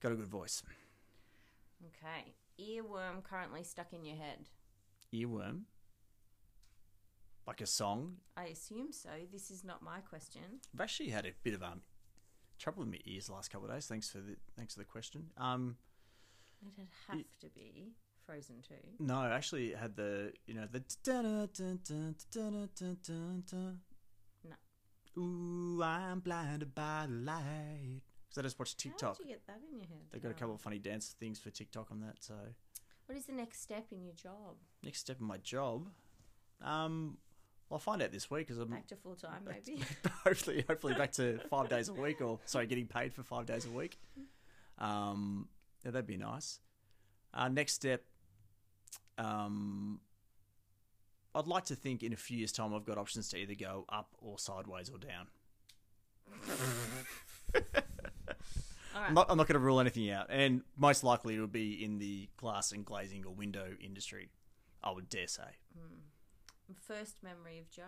got 0.00 0.12
a 0.12 0.14
good 0.14 0.28
voice. 0.28 0.62
Okay. 1.86 2.32
Earworm 2.60 3.22
currently 3.22 3.62
stuck 3.62 3.92
in 3.92 4.04
your 4.04 4.16
head. 4.16 4.48
Earworm, 5.14 5.62
like 7.46 7.60
a 7.60 7.66
song. 7.66 8.16
I 8.36 8.44
assume 8.46 8.92
so. 8.92 9.10
This 9.32 9.50
is 9.50 9.64
not 9.64 9.82
my 9.82 10.00
question. 10.00 10.42
I've 10.74 10.80
actually 10.80 11.10
had 11.10 11.24
a 11.26 11.32
bit 11.42 11.54
of 11.54 11.62
um 11.62 11.82
trouble 12.58 12.80
with 12.80 12.90
my 12.90 12.98
ears 13.04 13.26
the 13.26 13.32
last 13.32 13.50
couple 13.50 13.68
of 13.68 13.74
days. 13.74 13.86
Thanks 13.86 14.10
for 14.10 14.18
the 14.18 14.36
thanks 14.56 14.74
for 14.74 14.80
the 14.80 14.84
question. 14.84 15.30
Um, 15.36 15.76
It'd 16.60 16.88
have 17.06 17.24
to 17.40 17.48
be 17.54 17.92
Frozen 18.26 18.56
2. 18.68 18.74
no, 18.98 19.20
I 19.20 19.30
actually 19.30 19.72
had 19.72 19.94
the 19.96 20.32
you 20.46 20.54
know 20.54 20.66
the 20.70 20.82
no. 24.44 24.56
Ooh, 25.22 25.82
I'm 25.82 26.20
blinded 26.20 26.74
by 26.74 27.06
the 27.08 27.14
light. 27.14 28.02
Because 28.28 28.38
I 28.38 28.42
just 28.42 28.58
watched 28.58 28.82
How 28.82 28.90
TikTok. 28.90 29.16
did 29.18 29.26
you 29.26 29.32
get 29.32 29.46
that 29.46 29.60
in 29.70 29.76
your 29.78 29.86
head? 29.86 29.98
They 30.12 30.18
got 30.18 30.30
a 30.30 30.34
couple 30.34 30.54
of 30.54 30.60
funny 30.60 30.78
dance 30.78 31.14
things 31.18 31.38
for 31.38 31.50
TikTok 31.50 31.90
on 31.90 32.00
that. 32.00 32.16
So 32.20 32.34
What 33.06 33.16
is 33.16 33.24
the 33.26 33.32
next 33.32 33.62
step 33.62 33.86
in 33.90 34.02
your 34.02 34.12
job? 34.14 34.56
next 34.82 35.00
step 35.00 35.18
in 35.20 35.26
my 35.26 35.38
job, 35.38 35.88
um, 36.62 37.16
I'll 37.70 37.78
find 37.78 38.00
out 38.02 38.12
this 38.12 38.30
week 38.30 38.46
because 38.46 38.58
I'm 38.60 38.68
Back 38.70 38.86
to 38.88 38.96
full 38.96 39.14
time, 39.16 39.42
maybe? 39.46 39.82
hopefully 40.24 40.64
hopefully 40.68 40.94
back 40.94 41.12
to 41.12 41.38
five 41.50 41.68
days 41.68 41.88
a 41.88 41.92
week 41.94 42.20
or 42.20 42.38
sorry 42.46 42.66
getting 42.66 42.86
paid 42.86 43.12
for 43.14 43.22
five 43.22 43.44
days 43.46 43.66
a 43.66 43.70
week 43.70 43.98
um 44.78 45.48
yeah, 45.84 45.90
that'd 45.90 46.06
be 46.06 46.16
nice 46.16 46.60
uh, 47.34 47.48
next 47.48 47.74
step 47.74 48.04
um 49.18 50.00
i'd 51.34 51.46
like 51.46 51.64
to 51.66 51.74
think 51.74 52.02
in 52.02 52.12
a 52.12 52.16
few 52.16 52.38
years 52.38 52.52
time 52.52 52.72
i've 52.74 52.84
got 52.86 52.96
options 52.98 53.28
to 53.28 53.36
either 53.36 53.54
go 53.54 53.84
up 53.88 54.08
or 54.18 54.38
sideways 54.38 54.88
or 54.90 54.98
down 54.98 55.26
right. 59.00 59.08
I'm 59.08 59.14
not, 59.14 59.30
I'm 59.30 59.36
not 59.36 59.46
going 59.46 59.54
to 59.54 59.64
rule 59.64 59.80
anything 59.80 60.10
out 60.10 60.26
and 60.30 60.62
most 60.76 61.04
likely 61.04 61.36
it 61.36 61.40
will 61.40 61.46
be 61.46 61.84
in 61.84 61.98
the 61.98 62.28
glass 62.36 62.72
and 62.72 62.84
glazing 62.84 63.24
or 63.24 63.32
window 63.32 63.76
industry 63.80 64.28
i 64.82 64.90
would 64.90 65.08
dare 65.08 65.26
say 65.26 65.42
First 66.74 67.22
memory 67.22 67.58
of 67.58 67.70
Joe. 67.70 67.82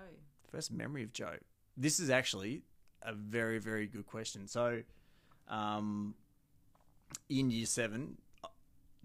First 0.50 0.72
memory 0.72 1.02
of 1.02 1.12
Joe. 1.12 1.36
This 1.76 2.00
is 2.00 2.10
actually 2.10 2.62
a 3.02 3.12
very, 3.12 3.58
very 3.58 3.86
good 3.86 4.06
question. 4.06 4.46
So, 4.48 4.82
um, 5.48 6.14
in 7.28 7.50
year 7.50 7.66
seven, 7.66 8.18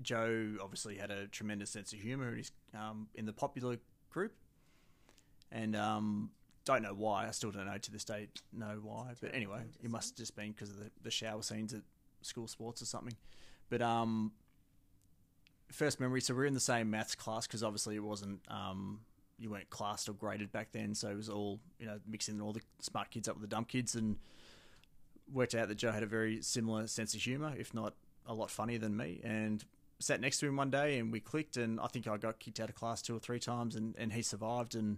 Joe 0.02 0.56
obviously 0.62 0.98
had 0.98 1.12
a 1.12 1.28
tremendous 1.28 1.70
sense 1.70 1.94
of 1.94 2.00
humor 2.00 2.30
and 2.30 2.38
he's 2.38 2.52
um, 2.74 3.08
in 3.16 3.26
the 3.26 3.34
popular 3.34 3.78
group. 4.10 4.34
And 5.52 5.76
um, 5.76 6.32
don't 6.66 6.82
know 6.82 6.94
why. 6.94 7.28
I 7.28 7.32
still 7.32 7.52
don't 7.52 7.66
know 7.66 7.78
to 7.78 7.92
this 7.92 8.04
day 8.04 8.30
know 8.52 8.80
why. 8.82 9.14
But 9.22 9.34
anyway, 9.34 9.62
it 9.84 9.90
must 9.90 10.12
have 10.12 10.18
just 10.18 10.36
been 10.36 10.52
because 10.52 10.70
of 10.70 10.78
the, 10.78 10.92
the 11.04 11.12
shower 11.12 11.42
scenes 11.42 11.74
at 11.74 11.82
school 12.26 12.48
sports 12.48 12.82
or 12.82 12.86
something. 12.86 13.16
But 13.70 13.82
um, 13.82 14.32
first 15.72 16.00
memory. 16.00 16.22
So 16.22 16.34
we're 16.34 16.46
in 16.46 16.54
the 16.54 16.60
same 16.60 16.90
maths 16.90 17.16
class 17.16 17.48
because 17.48 17.64
obviously 17.64 17.96
it 17.96 18.04
wasn't 18.04 18.40
um, 18.48 19.02
you 19.38 19.50
weren't 19.50 19.70
classed 19.70 20.10
or 20.10 20.14
graded 20.14 20.52
back 20.52 20.72
then. 20.72 20.96
So 20.96 21.10
it 21.10 21.16
was 21.16 21.30
all 21.30 21.60
you 21.80 21.86
know 21.86 22.00
mixing 22.08 22.42
all 22.42 22.54
the 22.54 22.62
smart 22.80 23.12
kids 23.12 23.28
up 23.28 23.36
with 23.36 23.42
the 23.42 23.54
dumb 23.56 23.66
kids 23.66 23.96
and 23.96 24.18
worked 25.32 25.56
out 25.56 25.68
that 25.68 25.76
Joe 25.76 25.92
had 25.92 26.04
a 26.04 26.08
very 26.08 26.42
similar 26.42 26.88
sense 26.88 27.14
of 27.14 27.22
humor, 27.22 27.54
if 27.58 27.74
not 27.74 27.94
a 28.28 28.34
lot 28.34 28.50
funnier 28.50 28.80
than 28.80 28.96
me. 28.96 29.22
And 29.24 29.64
sat 30.00 30.20
next 30.20 30.40
to 30.40 30.48
him 30.48 30.56
one 30.56 30.70
day 30.70 31.00
and 31.00 31.12
we 31.12 31.20
clicked. 31.20 31.58
And 31.58 31.80
I 31.80 31.88
think 31.88 32.08
I 32.08 32.18
got 32.18 32.40
kicked 32.40 32.60
out 32.60 32.70
of 32.70 32.76
class 32.76 33.02
two 33.02 33.16
or 33.16 33.20
three 33.20 33.40
times, 33.40 33.76
and, 33.76 33.96
and 33.98 34.14
he 34.14 34.22
survived. 34.22 34.76
And 34.76 34.98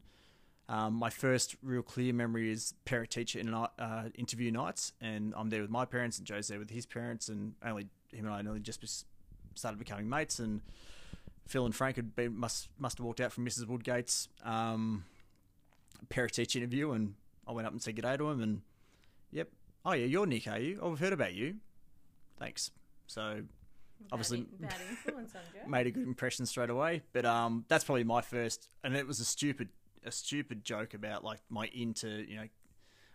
um, 0.70 0.94
my 0.96 1.10
first 1.10 1.56
real 1.64 1.82
clear 1.82 2.14
memory 2.14 2.52
is 2.52 2.74
parent 2.86 3.10
teacher 3.10 3.40
in 3.40 3.54
uh, 3.54 3.68
interview 4.16 4.52
nights, 4.52 4.94
and 5.02 5.34
I'm 5.38 5.50
there 5.50 5.62
with 5.62 5.70
my 5.70 5.86
parents, 5.86 6.18
and 6.18 6.28
Joe's 6.28 6.48
there 6.50 6.60
with 6.60 6.70
his 6.70 6.86
parents, 6.86 7.30
and 7.30 7.54
only 7.66 7.88
him 8.12 8.26
and 8.26 8.34
I 8.34 8.40
only 8.40 8.60
just 8.60 9.06
started 9.56 9.80
becoming 9.80 10.10
mates, 10.10 10.40
and 10.40 10.62
Phil 11.48 11.66
and 11.66 11.74
Frank 11.76 11.96
had 11.96 12.16
been 12.16 12.36
must 12.38 12.68
must 12.78 12.98
have 12.98 13.06
walked 13.06 13.22
out 13.22 13.32
from 13.32 13.46
Mrs. 13.46 13.66
Woodgate's 13.68 14.28
um, 14.44 15.06
parent 16.10 16.34
teacher 16.34 16.60
interview, 16.60 16.92
and 16.92 17.16
I 17.48 17.54
went 17.54 17.66
up 17.66 17.74
and 17.74 17.82
said 17.82 17.96
good 17.96 18.02
day 18.04 18.18
to 18.18 18.30
him, 18.30 18.42
and 18.42 18.62
yep, 19.32 19.50
oh 19.86 19.94
yeah, 19.94 20.06
you're 20.06 20.26
Nick, 20.26 20.48
are 20.48 20.60
you? 20.60 20.80
Oh, 20.82 20.90
we've 20.90 21.00
heard 21.00 21.14
about 21.14 21.34
you. 21.34 21.56
Thanks. 22.40 22.72
So 23.08 23.42
Obviously- 24.12 24.42
Bad, 24.42 24.60
in- 24.62 24.68
bad 24.68 24.82
influence 24.90 25.34
on 25.36 25.42
Joe. 25.54 25.60
made 25.68 25.88
a 25.88 25.92
good 25.92 26.04
impression 26.06 26.46
straight 26.46 26.70
away. 26.70 27.02
But 27.14 27.26
um, 27.26 27.66
that's 27.68 27.84
probably 27.84 28.04
my 28.04 28.22
first, 28.22 28.70
and 28.84 28.96
it 28.96 29.08
was 29.08 29.20
a 29.20 29.26
stupid, 29.26 29.70
a 30.08 30.12
stupid 30.12 30.64
joke 30.64 30.94
about 30.94 31.24
like 31.24 31.40
my 31.50 31.70
into, 31.74 32.26
you 32.28 32.38
know, 32.38 32.48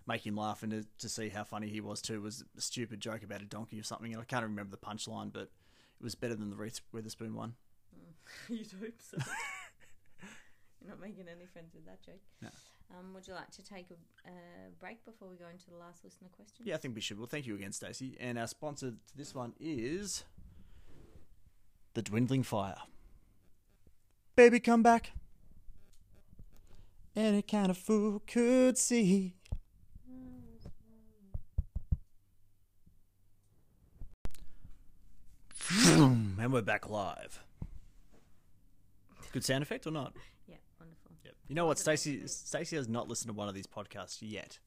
make 0.06 0.26
him 0.26 0.36
laugh 0.36 0.62
and 0.62 0.72
to, 0.72 0.84
to 0.98 1.08
see 1.08 1.28
how 1.28 1.44
funny 1.44 1.68
he 1.68 1.80
was 1.80 2.02
too 2.02 2.20
was 2.20 2.44
a 2.56 2.60
stupid 2.60 3.00
joke 3.00 3.22
about 3.22 3.40
a 3.40 3.44
donkey 3.44 3.80
or 3.80 3.82
something. 3.82 4.12
And 4.12 4.20
I 4.20 4.24
can't 4.24 4.44
remember 4.44 4.70
the 4.70 4.86
punchline, 4.86 5.32
but 5.32 5.42
it 5.42 6.02
was 6.02 6.14
better 6.14 6.34
than 6.34 6.50
the 6.50 6.56
Reese 6.56 6.80
Witherspoon 6.92 7.34
one. 7.34 7.54
You'd 8.48 8.72
hope 8.80 9.00
so. 9.00 9.18
You're 10.80 10.90
not 10.90 11.00
making 11.00 11.26
any 11.28 11.46
friends 11.46 11.74
with 11.74 11.86
that 11.86 12.02
joke. 12.02 12.20
No. 12.40 12.48
Um, 12.90 13.14
would 13.14 13.26
you 13.26 13.34
like 13.34 13.50
to 13.52 13.64
take 13.64 13.86
a 13.90 14.28
uh, 14.28 14.32
break 14.78 15.04
before 15.04 15.28
we 15.28 15.36
go 15.36 15.48
into 15.50 15.70
the 15.70 15.76
last 15.76 16.04
listener 16.04 16.28
question? 16.34 16.66
Yeah, 16.66 16.74
I 16.74 16.78
think 16.78 16.94
we 16.94 17.00
should. 17.00 17.18
Well, 17.18 17.28
thank 17.28 17.46
you 17.46 17.54
again, 17.54 17.72
Stacey. 17.72 18.16
And 18.20 18.38
our 18.38 18.46
sponsor 18.46 18.90
to 18.90 19.16
this 19.16 19.34
one 19.34 19.54
is 19.58 20.24
the 21.94 22.02
Dwindling 22.02 22.42
Fire. 22.42 22.76
Baby, 24.36 24.60
come 24.60 24.82
back. 24.82 25.12
Any 27.14 27.42
kind 27.42 27.70
of 27.70 27.76
fool 27.76 28.22
could 28.26 28.78
see. 28.78 29.34
and 35.88 36.52
we're 36.52 36.62
back 36.62 36.88
live. 36.88 37.40
Good 39.32 39.44
sound 39.44 39.62
effect 39.62 39.86
or 39.86 39.90
not? 39.90 40.14
Yeah, 40.46 40.56
wonderful. 40.78 41.12
Yep. 41.24 41.34
You 41.48 41.54
know 41.54 41.66
what, 41.66 41.76
Positive 41.78 41.98
Stacey? 41.98 42.16
effect. 42.16 42.30
Stacey 42.30 42.76
has 42.76 42.88
not 42.88 43.08
listened 43.08 43.28
to 43.28 43.34
one 43.34 43.48
of 43.48 43.54
these 43.54 43.66
podcasts 43.66 44.18
yet, 44.20 44.58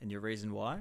and 0.00 0.10
your 0.10 0.20
reason 0.20 0.52
why? 0.52 0.80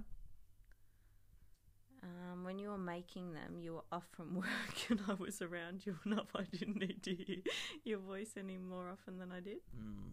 Um, 2.04 2.44
when 2.44 2.60
you 2.60 2.70
were 2.70 2.78
making 2.78 3.34
them, 3.34 3.60
you 3.60 3.74
were 3.76 3.84
off 3.92 4.08
from 4.12 4.36
work 4.36 4.90
and 4.90 5.00
I 5.08 5.14
was 5.14 5.42
around 5.42 5.86
you 5.86 5.98
enough. 6.06 6.28
I 6.36 6.44
didn't 6.44 6.80
need 6.80 7.02
to 7.04 7.16
hear 7.16 7.38
your 7.86 8.00
voice 8.00 8.32
any 8.38 8.58
more 8.58 8.90
often 8.90 9.18
than 9.18 9.32
I 9.32 9.40
did. 9.40 9.60
Mm. 9.78 10.12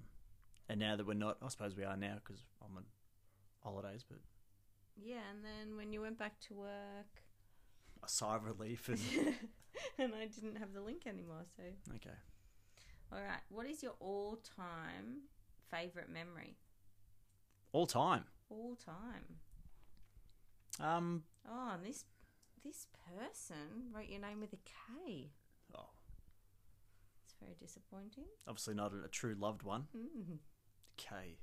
And 0.71 0.79
now 0.79 0.95
that 0.95 1.05
we're 1.05 1.15
not, 1.15 1.37
I 1.45 1.49
suppose 1.49 1.77
we 1.77 1.83
are 1.83 1.97
now 1.97 2.15
because 2.25 2.45
I'm 2.65 2.77
on 2.77 2.85
holidays, 3.65 4.05
but 4.09 4.19
Yeah, 4.97 5.19
and 5.35 5.45
then 5.45 5.77
when 5.77 5.93
you 5.93 6.01
went 6.01 6.17
back 6.17 6.39
to 6.43 6.55
work, 6.55 7.25
a 8.05 8.09
sigh 8.09 8.37
of 8.37 8.45
relief 8.45 8.89
and 8.89 9.01
and 9.99 10.15
I 10.15 10.27
didn't 10.27 10.57
have 10.59 10.73
the 10.73 10.81
link 10.81 11.09
anymore. 11.09 11.43
So, 11.57 11.65
okay. 11.97 12.15
all 13.13 13.19
right, 13.19 13.41
what 13.49 13.67
is 13.67 13.83
your 13.83 13.95
all-time 13.99 15.23
favorite 15.73 16.09
memory? 16.09 16.55
All 17.73 17.87
time. 17.89 18.25
All 18.49 18.77
time. 18.77 19.25
Um. 20.79 21.25
Oh, 21.51 21.73
and 21.75 21.85
this 21.85 22.05
this 22.65 22.87
person 23.09 23.91
wrote 23.93 24.09
your 24.09 24.21
name 24.21 24.39
with 24.41 24.53
a 24.53 24.59
K. 24.59 25.31
Oh, 25.77 25.89
It's 27.25 27.35
very 27.41 27.57
disappointing. 27.61 28.25
obviously 28.47 28.75
not 28.75 28.93
a, 28.93 29.05
a 29.07 29.09
true 29.09 29.35
loved 29.37 29.65
one. 29.65 29.87
Mm. 29.97 30.39
K. 31.01 31.39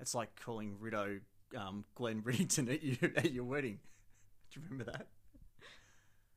It's 0.00 0.14
like 0.14 0.30
calling 0.44 0.76
Rido 0.82 1.20
um, 1.56 1.84
Glenn 1.94 2.20
Riddington 2.24 2.68
at 2.68 2.82
you 2.82 2.96
at 3.16 3.32
your 3.32 3.44
wedding. 3.44 3.78
Do 4.52 4.60
you 4.60 4.66
remember 4.68 4.90
that? 4.92 5.06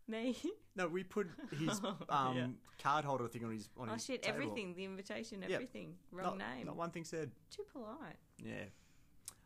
Me? 0.08 0.38
No, 0.76 0.88
we 0.88 1.04
put 1.04 1.28
his 1.60 1.82
Oh, 1.84 1.96
um, 2.10 2.38
yeah. 2.38 2.48
card 2.82 3.04
holder 3.04 3.28
thing 3.28 3.44
on 3.44 3.52
his 3.52 3.68
on 3.78 3.90
oh 3.90 3.94
his 3.94 4.06
shit! 4.06 4.24
table. 4.24 4.36
Everything, 4.38 4.74
the 4.76 4.86
invitation, 4.86 5.42
Yep. 5.42 5.52
everything. 5.52 5.96
Wrong 6.12 6.38
Not- 6.38 6.56
name. 6.56 6.66
Not 6.68 6.76
one 6.78 6.92
thing 6.92 7.04
said. 7.04 7.32
Too 7.52 7.64
polite. 7.74 8.16
Yeah. 8.42 8.66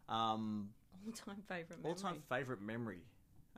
Um, 0.07 0.69
All-time 1.05 1.41
favorite 1.47 1.77
memory. 1.81 1.89
all 1.89 1.95
time 1.95 2.21
favorite 2.29 2.61
memory. 2.61 3.01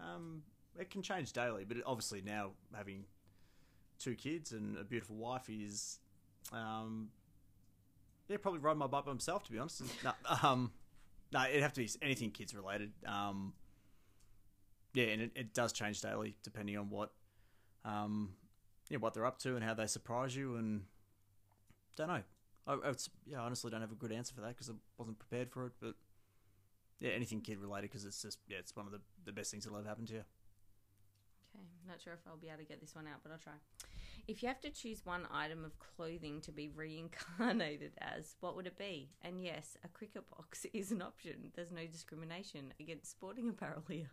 Um, 0.02 0.44
it 0.80 0.90
can 0.92 1.02
change 1.02 1.34
daily, 1.34 1.66
but 1.66 1.78
obviously 1.86 2.22
now 2.22 2.52
having 2.74 3.04
two 4.00 4.16
kids 4.16 4.52
and 4.54 4.78
a 4.78 4.84
beautiful 4.84 5.16
wife 5.18 5.50
is, 5.50 6.00
um, 6.54 7.10
yeah, 8.28 8.38
probably 8.38 8.60
riding 8.60 8.80
my 8.80 8.88
bike 8.88 9.06
by 9.06 9.12
himself. 9.12 9.44
To 9.46 9.52
be 9.52 9.60
honest, 9.60 9.84
no, 10.04 10.12
um, 10.42 10.72
no, 11.32 11.44
it'd 11.50 11.62
have 11.64 11.74
to 11.74 11.82
be 11.82 11.90
anything 12.02 12.32
kids 12.32 12.54
related. 12.54 12.92
Um, 13.06 13.54
yeah, 14.94 15.06
and 15.06 15.22
it, 15.22 15.32
it 15.36 15.54
does 15.54 15.74
change 15.74 16.02
daily 16.02 16.36
depending 16.44 16.78
on 16.78 16.90
what, 16.90 17.12
um, 17.84 18.34
yeah, 18.90 18.98
what 18.98 19.14
they're 19.14 19.26
up 19.26 19.40
to 19.40 19.56
and 19.56 19.64
how 19.64 19.74
they 19.74 19.88
surprise 19.88 20.36
you 20.36 20.56
and 20.56 20.84
don't 21.96 22.08
know. 22.08 22.22
I, 22.66 22.78
yeah, 23.26 23.42
I 23.42 23.46
honestly 23.46 23.72
don't 23.72 23.82
have 23.82 23.92
a 23.92 23.96
good 23.96 24.12
answer 24.12 24.34
for 24.34 24.42
that 24.42 24.50
because 24.50 24.70
I 24.70 24.74
wasn't 24.98 25.20
prepared 25.20 25.52
for 25.52 25.66
it. 25.66 25.74
But 25.82 25.96
yeah, 27.00 27.12
anything 27.12 27.42
kid 27.42 27.60
related 27.60 27.90
because 27.90 28.06
it's 28.06 28.22
just 28.22 28.40
yeah, 28.48 28.58
it's 28.58 28.76
one 28.76 28.86
of 28.86 28.92
the, 28.92 29.02
the 29.26 29.34
best 29.34 29.52
things 29.52 29.66
that'll 29.66 29.80
ever 29.80 29.88
happen 29.88 30.06
to 30.08 30.14
you. 30.14 30.24
Okay, 31.56 31.66
not 31.88 32.02
sure 32.02 32.14
if 32.14 32.20
I'll 32.28 32.38
be 32.38 32.48
able 32.48 32.60
to 32.60 32.64
get 32.64 32.80
this 32.80 32.96
one 32.96 33.06
out, 33.08 33.20
but 33.24 33.32
I'll 33.32 33.38
try. 33.38 33.54
If 34.28 34.42
you 34.42 34.48
have 34.48 34.62
to 34.62 34.70
choose 34.70 35.06
one 35.06 35.28
item 35.32 35.66
of 35.66 35.78
clothing 35.80 36.40
to 36.42 36.52
be 36.52 36.70
reincarnated 36.70 37.92
as, 38.00 38.36
what 38.40 38.56
would 38.56 38.68
it 38.68 38.78
be? 38.78 39.10
And 39.22 39.44
yes, 39.44 39.78
a 39.84 39.88
cricket 39.90 40.24
box 40.30 40.66
is 40.74 40.92
an 40.92 41.02
option. 41.02 41.52
There's 41.56 41.72
no 41.72 41.86
discrimination 41.86 42.74
against 42.80 43.12
sporting 43.12 43.50
apparel 43.50 43.84
here. 43.90 44.10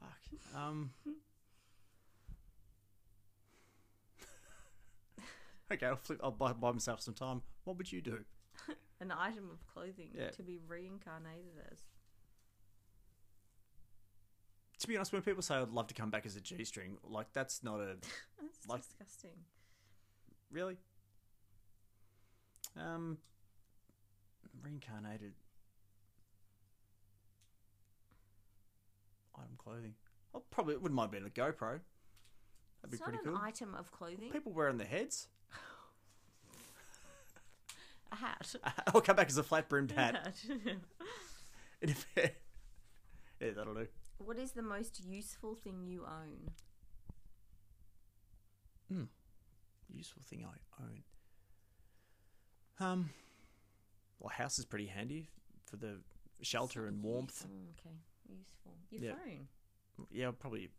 Fuck. 0.00 0.40
Um. 0.56 0.90
okay, 5.72 5.86
I'll 5.86 5.96
flip. 5.96 6.20
I'll 6.22 6.30
buy, 6.30 6.52
buy 6.52 6.72
myself 6.72 7.00
some 7.00 7.14
time. 7.14 7.42
What 7.64 7.76
would 7.78 7.90
you 7.90 8.00
do? 8.00 8.18
An 9.00 9.12
item 9.12 9.50
of 9.52 9.66
clothing 9.66 10.10
Yeah. 10.14 10.30
to 10.30 10.42
be 10.42 10.58
reincarnated 10.68 11.54
as. 11.70 11.78
To 14.84 14.88
be 14.88 14.96
honest, 14.98 15.14
when 15.14 15.22
people 15.22 15.40
say 15.40 15.54
I'd 15.54 15.70
love 15.70 15.86
to 15.86 15.94
come 15.94 16.10
back 16.10 16.26
as 16.26 16.36
a 16.36 16.42
G 16.42 16.62
string, 16.62 16.98
like 17.08 17.32
that's 17.32 17.62
not 17.62 17.80
a 17.80 17.96
That's 18.38 18.68
Like- 18.68 18.82
disgusting. 18.82 19.30
really. 20.52 20.76
Um, 22.78 23.16
reincarnated 24.62 25.32
item 29.34 29.54
clothing. 29.56 29.94
I 30.34 30.40
probably 30.50 30.74
wouldn't 30.76 30.92
mind 30.94 31.12
being 31.12 31.24
a 31.24 31.30
GoPro. 31.30 31.80
That'd 32.82 32.90
be 32.90 32.96
It's 32.96 33.00
not 33.00 33.08
pretty 33.08 33.26
an 33.26 33.34
cool. 33.36 33.42
item 33.42 33.74
of 33.74 33.90
clothing. 33.90 34.30
People 34.32 34.52
wearing 34.52 34.76
their 34.76 34.86
heads. 34.86 35.28
A 38.12 38.16
hat. 38.16 38.54
I'll 38.88 39.00
come 39.00 39.16
back 39.16 39.28
as 39.28 39.38
a 39.38 39.42
flat 39.42 39.70
brimmed 39.70 39.92
hat. 39.92 40.14
Hat. 40.14 40.34
Yeah, 43.40 43.50
that'll 43.56 43.74
do. 43.74 43.86
What 44.24 44.38
is 44.38 44.52
the 44.52 44.62
most 44.62 45.04
useful 45.04 45.54
thing 45.54 45.84
you 45.86 46.04
own? 46.06 46.50
Hmm. 48.92 49.04
Useful 49.92 50.22
thing 50.24 50.44
I 50.44 50.82
own. 50.82 51.02
Um, 52.80 53.10
well, 54.18 54.30
house 54.30 54.58
is 54.58 54.64
pretty 54.64 54.86
handy 54.86 55.28
for 55.64 55.76
the 55.76 56.00
shelter 56.42 56.86
and 56.86 57.02
warmth. 57.02 57.46
Oh, 57.48 57.70
okay, 57.78 57.96
useful. 58.28 58.72
Your 58.90 59.02
Yeah. 59.02 59.14
phone. 59.14 59.48
Yeah, 60.10 60.30
probably. 60.32 60.70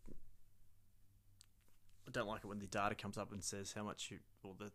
I 2.06 2.10
don't 2.12 2.28
like 2.28 2.44
it 2.44 2.46
when 2.46 2.58
the 2.58 2.66
data 2.66 2.94
comes 2.94 3.18
up 3.18 3.32
and 3.32 3.42
says 3.42 3.72
how 3.72 3.82
much 3.82 4.10
you, 4.10 4.18
or 4.44 4.54
the 4.58 4.70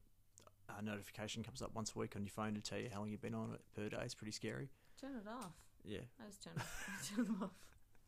uh, 0.68 0.82
notification 0.82 1.44
comes 1.44 1.62
up 1.62 1.74
once 1.74 1.94
a 1.96 2.00
week 2.00 2.16
on 2.16 2.24
your 2.24 2.32
phone 2.32 2.56
to 2.56 2.62
tell 2.62 2.80
you 2.80 2.90
how 2.92 3.00
long 3.00 3.10
you've 3.12 3.22
been 3.22 3.34
on 3.36 3.54
it 3.54 3.62
per 3.76 3.88
day. 3.88 4.02
It's 4.04 4.16
pretty 4.16 4.32
scary. 4.34 4.70
Turn 5.00 5.16
it 5.16 5.28
off. 5.30 5.54
Yeah, 5.84 6.00
I 6.20 6.28
just 6.28 6.44
turn, 6.44 6.54
turn 7.16 7.26
them 7.26 7.38
off. 7.44 7.52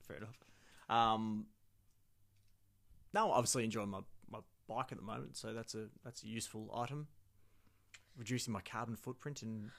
fair 0.08 0.18
enough. 0.18 0.38
Um, 0.94 1.48
no, 3.14 3.26
I'm 3.26 3.32
obviously 3.32 3.64
enjoying 3.64 3.90
my, 3.90 4.02
my 4.30 4.40
bike 4.68 4.92
at 4.92 4.98
the 4.98 5.04
moment, 5.04 5.38
so 5.38 5.54
that's 5.54 5.76
a 5.76 5.88
that's 6.04 6.24
a 6.24 6.28
useful 6.28 6.72
item. 6.76 7.08
Reducing 8.18 8.54
my 8.54 8.62
carbon 8.62 8.96
footprint 8.96 9.42
and 9.42 9.72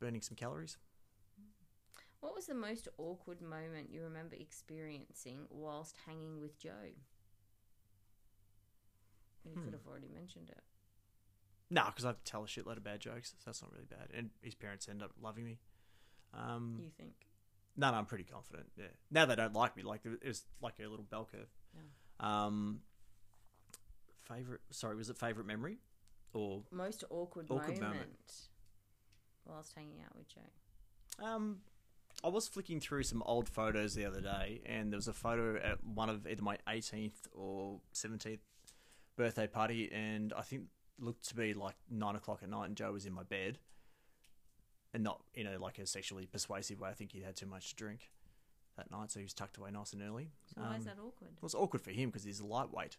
burning 0.00 0.20
some 0.20 0.34
calories. 0.36 0.78
What 2.20 2.34
was 2.34 2.46
the 2.46 2.54
most 2.54 2.88
awkward 2.98 3.40
moment 3.40 3.90
you 3.90 4.02
remember 4.02 4.34
experiencing 4.38 5.46
whilst 5.48 5.94
hanging 6.06 6.40
with 6.40 6.58
Joe? 6.58 6.90
You 9.44 9.52
Hmm. 9.54 9.64
could 9.64 9.72
have 9.72 9.86
already 9.86 10.08
mentioned 10.08 10.50
it. 10.50 10.62
No, 11.70 11.84
because 11.86 12.04
I 12.04 12.14
tell 12.24 12.42
a 12.42 12.46
shitload 12.46 12.76
of 12.78 12.84
bad 12.84 13.00
jokes, 13.00 13.30
so 13.30 13.36
that's 13.46 13.62
not 13.62 13.72
really 13.72 13.86
bad. 13.86 14.08
And 14.12 14.30
his 14.42 14.54
parents 14.56 14.88
end 14.88 15.02
up 15.02 15.12
loving 15.20 15.44
me. 15.44 15.60
Um, 16.34 16.80
You 16.82 16.90
think? 16.90 17.29
No, 17.76 17.90
no, 17.90 17.96
I'm 17.98 18.06
pretty 18.06 18.24
confident. 18.24 18.66
Yeah. 18.76 18.84
Now 19.10 19.26
they 19.26 19.36
don't 19.36 19.54
like 19.54 19.76
me. 19.76 19.82
Like 19.82 20.00
it 20.04 20.26
was 20.26 20.44
like 20.62 20.74
a 20.84 20.86
little 20.88 21.04
bell 21.08 21.28
curve. 21.30 21.48
Um. 22.18 22.80
Favorite? 24.22 24.60
Sorry, 24.70 24.96
was 24.96 25.10
it 25.10 25.18
favorite 25.18 25.46
memory? 25.46 25.78
Or 26.32 26.62
Most 26.70 27.02
awkward, 27.10 27.46
Awkward 27.50 27.68
moment, 27.80 27.82
moment. 27.82 28.32
whilst 29.44 29.72
hanging 29.74 30.00
out 30.04 30.14
with 30.16 30.28
Joe. 30.28 31.24
um, 31.24 31.58
I 32.22 32.28
was 32.28 32.46
flicking 32.46 32.78
through 32.78 33.02
some 33.02 33.22
old 33.24 33.48
photos 33.48 33.94
the 33.94 34.04
other 34.04 34.20
day, 34.20 34.60
and 34.66 34.92
there 34.92 34.98
was 34.98 35.08
a 35.08 35.12
photo 35.12 35.56
at 35.56 35.82
one 35.82 36.08
of 36.08 36.26
either 36.28 36.42
my 36.42 36.58
18th 36.68 37.26
or 37.32 37.80
17th 37.94 38.38
birthday 39.16 39.48
party, 39.48 39.90
and 39.90 40.32
I 40.36 40.42
think 40.42 40.62
it 40.62 41.04
looked 41.04 41.28
to 41.30 41.34
be 41.34 41.52
like 41.54 41.74
nine 41.90 42.14
o'clock 42.14 42.40
at 42.44 42.48
night, 42.50 42.66
and 42.66 42.76
Joe 42.76 42.92
was 42.92 43.06
in 43.06 43.12
my 43.12 43.24
bed, 43.24 43.58
and 44.92 45.02
not 45.04 45.22
in 45.34 45.46
a 45.46 45.58
like 45.58 45.78
a 45.78 45.86
sexually 45.86 46.26
persuasive 46.26 46.80
way. 46.80 46.88
I 46.90 46.94
think 46.94 47.12
he 47.12 47.20
had 47.20 47.36
too 47.36 47.46
much 47.46 47.70
to 47.70 47.76
drink 47.76 48.10
that 48.76 48.90
night, 48.90 49.10
so 49.10 49.20
he 49.20 49.24
was 49.24 49.34
tucked 49.34 49.56
away 49.58 49.70
nice 49.70 49.92
and 49.92 50.02
early. 50.02 50.30
So 50.54 50.60
why 50.62 50.76
is 50.76 50.80
Um, 50.80 50.84
that 50.96 50.98
awkward? 51.02 51.30
It 51.36 51.42
was 51.42 51.54
awkward 51.54 51.82
for 51.82 51.90
him 51.90 52.08
because 52.10 52.24
he's 52.24 52.40
lightweight. 52.40 52.96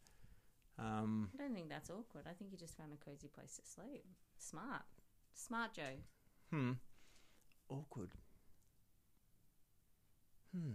Um, 0.79 1.29
I 1.33 1.37
don't 1.37 1.53
think 1.53 1.69
that's 1.69 1.89
awkward. 1.89 2.25
I 2.29 2.33
think 2.33 2.51
he 2.51 2.57
just 2.57 2.75
found 2.77 2.91
a 2.93 2.97
cozy 2.97 3.27
place 3.27 3.57
to 3.57 3.65
sleep. 3.65 4.05
Smart. 4.37 4.83
Smart 5.33 5.73
Joe. 5.73 5.97
hmm. 6.49 6.71
Awkward. 7.69 8.11
Hmm. 10.53 10.73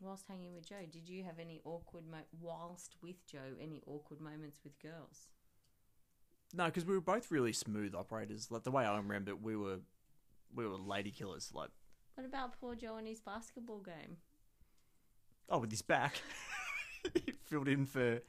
Whilst 0.00 0.26
hanging 0.26 0.52
with 0.54 0.66
Joe, 0.68 0.84
did 0.90 1.08
you 1.08 1.22
have 1.24 1.38
any 1.38 1.60
awkward 1.64 2.04
mo- 2.10 2.26
whilst 2.40 2.96
with 3.02 3.24
Joe? 3.26 3.54
Any 3.60 3.80
awkward 3.86 4.20
moments 4.20 4.58
with 4.64 4.78
girls? 4.80 5.28
No, 6.52 6.66
because 6.66 6.84
we 6.84 6.94
were 6.94 7.00
both 7.00 7.30
really 7.30 7.52
smooth 7.52 7.94
operators. 7.94 8.50
Like 8.50 8.62
the 8.62 8.70
way 8.70 8.84
I 8.84 8.96
remember 8.96 9.30
it, 9.30 9.42
we 9.42 9.56
were 9.56 9.78
we 10.54 10.66
were 10.66 10.76
lady 10.76 11.10
killers. 11.10 11.50
Like 11.54 11.70
What 12.14 12.26
about 12.26 12.60
poor 12.60 12.74
Joe 12.74 12.96
and 12.96 13.06
his 13.08 13.20
basketball 13.20 13.80
game? 13.80 14.18
oh, 15.48 15.58
with 15.58 15.70
his 15.70 15.82
back, 15.82 16.20
he 17.14 17.32
filled 17.44 17.68
in 17.68 17.86
for 17.86 18.20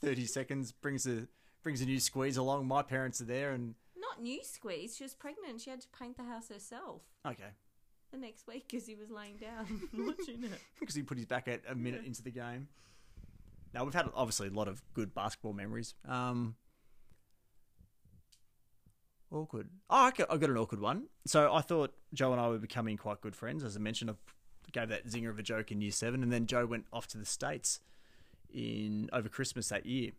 thirty 0.00 0.26
seconds. 0.26 0.72
Brings 0.72 1.06
a 1.06 1.26
brings 1.62 1.80
a 1.80 1.86
new 1.86 2.00
squeeze 2.00 2.36
along. 2.36 2.66
My 2.66 2.82
parents 2.82 3.20
are 3.20 3.24
there, 3.26 3.52
and 3.52 3.74
Not 3.96 4.20
new 4.22 4.42
squeeze. 4.44 4.96
She 4.96 5.04
was 5.04 5.14
pregnant. 5.14 5.60
She 5.60 5.70
had 5.70 5.80
to 5.80 5.88
paint 5.98 6.16
the 6.16 6.24
house 6.24 6.48
herself 6.48 7.02
okay, 7.26 7.50
the 8.10 8.18
next 8.18 8.46
week 8.46 8.66
because 8.68 8.86
he 8.86 8.94
was 8.94 9.10
laying 9.10 9.36
down 9.36 9.66
watching 10.06 10.44
it. 10.44 10.60
because 10.80 10.94
he 10.94 11.02
put 11.02 11.16
his 11.16 11.26
back 11.26 11.48
at 11.48 11.62
a 11.68 11.74
minute 11.74 12.04
into 12.04 12.22
the 12.22 12.30
game. 12.30 12.68
Now 13.72 13.84
we've 13.84 13.94
had 13.94 14.06
obviously 14.14 14.48
a 14.48 14.50
lot 14.50 14.68
of 14.68 14.82
good 14.92 15.14
basketball 15.14 15.54
memories. 15.54 15.94
Um, 16.06 16.56
awkward. 19.32 19.68
Oh, 19.90 20.08
okay, 20.08 20.24
I 20.28 20.36
got 20.36 20.50
an 20.50 20.56
awkward 20.56 20.80
one. 20.80 21.06
So 21.26 21.52
I 21.52 21.60
thought 21.60 21.94
Joe 22.12 22.32
and 22.32 22.40
I 22.40 22.48
were 22.48 22.58
becoming 22.58 22.96
quite 22.96 23.20
good 23.20 23.36
friends. 23.36 23.64
As 23.64 23.76
I 23.76 23.80
mentioned, 23.80 24.10
I 24.10 24.14
gave 24.72 24.88
that 24.88 25.06
zinger 25.06 25.30
of 25.30 25.38
a 25.38 25.42
joke 25.42 25.72
in 25.72 25.80
year 25.80 25.90
seven, 25.90 26.22
and 26.22 26.32
then 26.32 26.46
Joe 26.46 26.66
went 26.66 26.86
off 26.92 27.06
to 27.08 27.18
the 27.18 27.24
states 27.24 27.80
in 28.52 29.08
over 29.12 29.28
Christmas 29.28 29.68
that 29.68 29.86
year, 29.86 30.12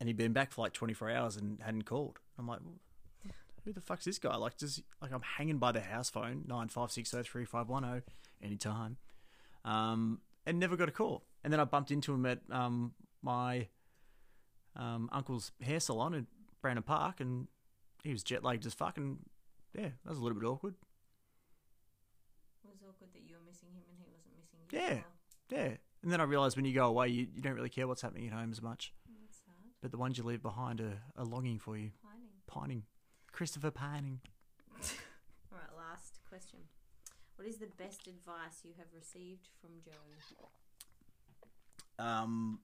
and 0.00 0.08
he'd 0.08 0.16
been 0.16 0.32
back 0.32 0.52
for 0.52 0.62
like 0.62 0.72
twenty 0.72 0.94
four 0.94 1.10
hours 1.10 1.36
and 1.36 1.60
hadn't 1.62 1.84
called. 1.84 2.18
I'm 2.38 2.48
like. 2.48 2.60
Who 3.64 3.72
the 3.72 3.80
fuck's 3.80 4.04
this 4.04 4.18
guy? 4.18 4.36
Like, 4.36 4.58
does 4.58 4.82
like 5.00 5.10
I'm 5.10 5.22
hanging 5.22 5.56
by 5.56 5.72
the 5.72 5.80
house 5.80 6.10
phone 6.10 6.44
nine 6.46 6.68
five 6.68 6.92
six 6.92 7.12
zero 7.12 7.22
three 7.22 7.46
five 7.46 7.70
one 7.70 7.82
zero 7.82 8.02
anytime 8.42 8.98
um, 9.64 10.20
and 10.46 10.58
never 10.58 10.76
got 10.76 10.88
a 10.88 10.92
call. 10.92 11.24
And 11.42 11.52
then 11.52 11.60
I 11.60 11.64
bumped 11.64 11.90
into 11.90 12.12
him 12.12 12.26
at 12.26 12.40
um, 12.50 12.92
my 13.22 13.68
um, 14.76 15.08
uncle's 15.12 15.52
hair 15.62 15.80
salon 15.80 16.14
in 16.14 16.26
Brandon 16.62 16.82
Park, 16.82 17.20
and 17.20 17.48
he 18.04 18.12
was 18.12 18.22
jet 18.22 18.44
lagged 18.44 18.64
as 18.66 18.74
fuck. 18.74 18.96
And 18.96 19.18
yeah, 19.74 19.88
that 20.04 20.08
was 20.08 20.18
a 20.18 20.22
little 20.22 20.38
bit 20.38 20.46
awkward. 20.46 20.74
It 22.64 22.68
was 22.70 22.78
awkward 22.88 23.10
that 23.12 23.22
you 23.26 23.34
were 23.34 23.44
missing 23.46 23.70
him 23.74 23.82
and 23.88 23.98
he 23.98 24.06
wasn't 24.12 24.34
missing 24.38 24.60
you. 24.70 24.78
Yeah. 24.78 25.00
Yeah. 25.50 25.76
And 26.02 26.12
then 26.12 26.20
I 26.20 26.24
realised 26.24 26.56
when 26.56 26.64
you 26.66 26.74
go 26.74 26.86
away, 26.86 27.08
you, 27.08 27.26
you 27.34 27.42
don't 27.42 27.54
really 27.54 27.68
care 27.70 27.88
what's 27.88 28.02
happening 28.02 28.26
at 28.28 28.32
home 28.34 28.52
as 28.52 28.60
much. 28.62 28.92
That's 29.20 29.38
sad. 29.38 29.54
But 29.82 29.90
the 29.90 29.98
ones 29.98 30.18
you 30.18 30.24
leave 30.24 30.42
behind 30.42 30.80
are, 30.80 30.98
are 31.16 31.24
longing 31.24 31.58
for 31.58 31.76
you, 31.76 31.90
Pining. 32.02 32.28
pining. 32.46 32.82
Christopher 33.32 33.70
pining. 33.70 34.20
All 35.50 35.58
right, 35.58 35.76
last 35.76 36.20
question. 36.28 36.60
What 37.36 37.48
is 37.48 37.56
the 37.56 37.68
best 37.78 38.06
advice 38.06 38.60
you 38.62 38.72
have 38.78 38.86
received 38.94 39.48
from 39.60 39.70
Joe? 39.84 39.90
um, 41.98 42.60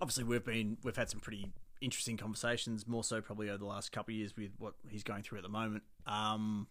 obviously 0.00 0.24
we've 0.24 0.44
been 0.44 0.76
we've 0.84 0.96
had 0.96 1.10
some 1.10 1.20
pretty 1.20 1.52
interesting 1.80 2.16
conversations, 2.16 2.86
more 2.86 3.04
so 3.04 3.20
probably 3.20 3.48
over 3.48 3.58
the 3.58 3.64
last 3.64 3.92
couple 3.92 4.12
of 4.12 4.16
years 4.18 4.36
with 4.36 4.50
what 4.58 4.74
he's 4.88 5.02
going 5.02 5.22
through 5.22 5.38
at 5.38 5.44
the 5.44 5.50
moment. 5.50 5.82
Um, 6.06 6.66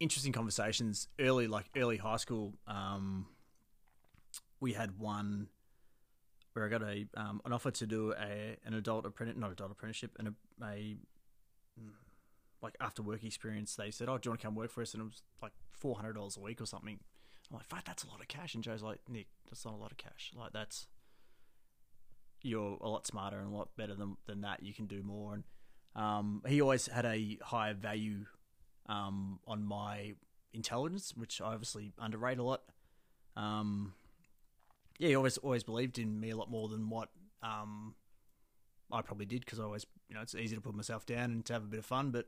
interesting 0.00 0.32
conversations 0.32 1.08
early, 1.18 1.46
like 1.46 1.66
early 1.76 1.96
high 1.96 2.16
school. 2.16 2.54
Um, 2.66 3.26
we 4.60 4.72
had 4.72 4.98
one 4.98 5.48
where 6.52 6.64
I 6.64 6.68
got 6.68 6.82
a 6.82 7.06
um, 7.16 7.40
an 7.44 7.52
offer 7.52 7.70
to 7.70 7.86
do 7.86 8.12
a 8.12 8.56
an 8.64 8.74
adult 8.74 9.06
apprentice, 9.06 9.36
not 9.36 9.52
adult 9.52 9.70
apprenticeship, 9.70 10.12
and 10.18 10.28
a, 10.28 10.64
a 10.64 10.96
like 12.62 12.76
after 12.80 13.02
work 13.02 13.22
experience. 13.24 13.76
They 13.76 13.90
said, 13.90 14.08
"Oh, 14.08 14.18
do 14.18 14.26
you 14.26 14.30
want 14.30 14.40
to 14.40 14.46
come 14.46 14.54
work 14.54 14.70
for 14.70 14.82
us?" 14.82 14.94
And 14.94 15.02
it 15.02 15.04
was 15.04 15.22
like 15.42 15.52
four 15.70 15.96
hundred 15.96 16.14
dollars 16.14 16.36
a 16.36 16.40
week 16.40 16.60
or 16.60 16.66
something. 16.66 16.98
I'm 17.50 17.56
like, 17.56 17.66
"Fuck, 17.66 17.84
that's 17.84 18.04
a 18.04 18.08
lot 18.08 18.20
of 18.20 18.28
cash." 18.28 18.54
And 18.54 18.64
Joe's 18.64 18.82
like, 18.82 19.00
"Nick, 19.08 19.28
that's 19.48 19.64
not 19.64 19.74
a 19.74 19.76
lot 19.76 19.92
of 19.92 19.98
cash. 19.98 20.32
Like 20.36 20.52
that's 20.52 20.86
you're 22.46 22.78
a 22.80 22.88
lot 22.88 23.06
smarter 23.06 23.38
and 23.38 23.52
a 23.52 23.56
lot 23.56 23.68
better 23.76 23.94
than 23.94 24.16
than 24.26 24.42
that. 24.42 24.62
You 24.62 24.72
can 24.72 24.86
do 24.86 25.02
more. 25.02 25.34
And 25.34 25.44
um, 25.94 26.42
he 26.46 26.60
always 26.60 26.86
had 26.86 27.04
a 27.04 27.38
higher 27.42 27.74
value 27.74 28.26
um, 28.88 29.40
on 29.46 29.64
my 29.64 30.14
intelligence, 30.52 31.12
which 31.16 31.40
I 31.40 31.52
obviously 31.52 31.92
underrate 31.98 32.38
a 32.38 32.42
lot. 32.42 32.62
Um, 33.36 33.94
yeah, 34.98 35.08
he 35.08 35.14
always 35.14 35.38
always 35.38 35.62
believed 35.62 35.98
in 35.98 36.18
me 36.20 36.30
a 36.30 36.36
lot 36.36 36.50
more 36.50 36.68
than 36.68 36.88
what 36.88 37.08
um, 37.42 37.94
I 38.90 39.02
probably 39.02 39.26
did 39.26 39.40
because 39.40 39.60
I 39.60 39.64
always, 39.64 39.86
you 40.08 40.14
know, 40.14 40.22
it's 40.22 40.34
easy 40.34 40.54
to 40.54 40.60
put 40.60 40.74
myself 40.74 41.06
down 41.06 41.30
and 41.30 41.44
to 41.46 41.52
have 41.52 41.62
a 41.62 41.66
bit 41.66 41.78
of 41.78 41.86
fun. 41.86 42.10
But 42.10 42.26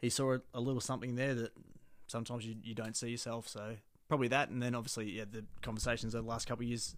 he 0.00 0.10
saw 0.10 0.34
a, 0.34 0.40
a 0.54 0.60
little 0.60 0.80
something 0.80 1.14
there 1.14 1.34
that 1.34 1.52
sometimes 2.06 2.46
you, 2.46 2.56
you 2.62 2.74
don't 2.74 2.96
see 2.96 3.08
yourself. 3.08 3.48
So 3.48 3.76
probably 4.08 4.28
that, 4.28 4.50
and 4.50 4.62
then 4.62 4.74
obviously, 4.74 5.10
yeah, 5.10 5.24
the 5.30 5.44
conversations 5.62 6.14
over 6.14 6.22
the 6.22 6.28
last 6.28 6.46
couple 6.46 6.64
of 6.64 6.68
years, 6.68 6.96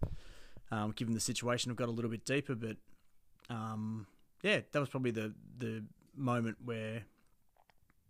um, 0.70 0.92
given 0.92 1.14
the 1.14 1.20
situation, 1.20 1.70
have 1.70 1.76
got 1.76 1.88
a 1.88 1.92
little 1.92 2.10
bit 2.10 2.24
deeper. 2.24 2.54
But 2.54 2.76
um, 3.50 4.06
yeah, 4.42 4.60
that 4.72 4.80
was 4.80 4.88
probably 4.88 5.10
the 5.10 5.34
the 5.58 5.84
moment 6.16 6.58
where 6.64 7.02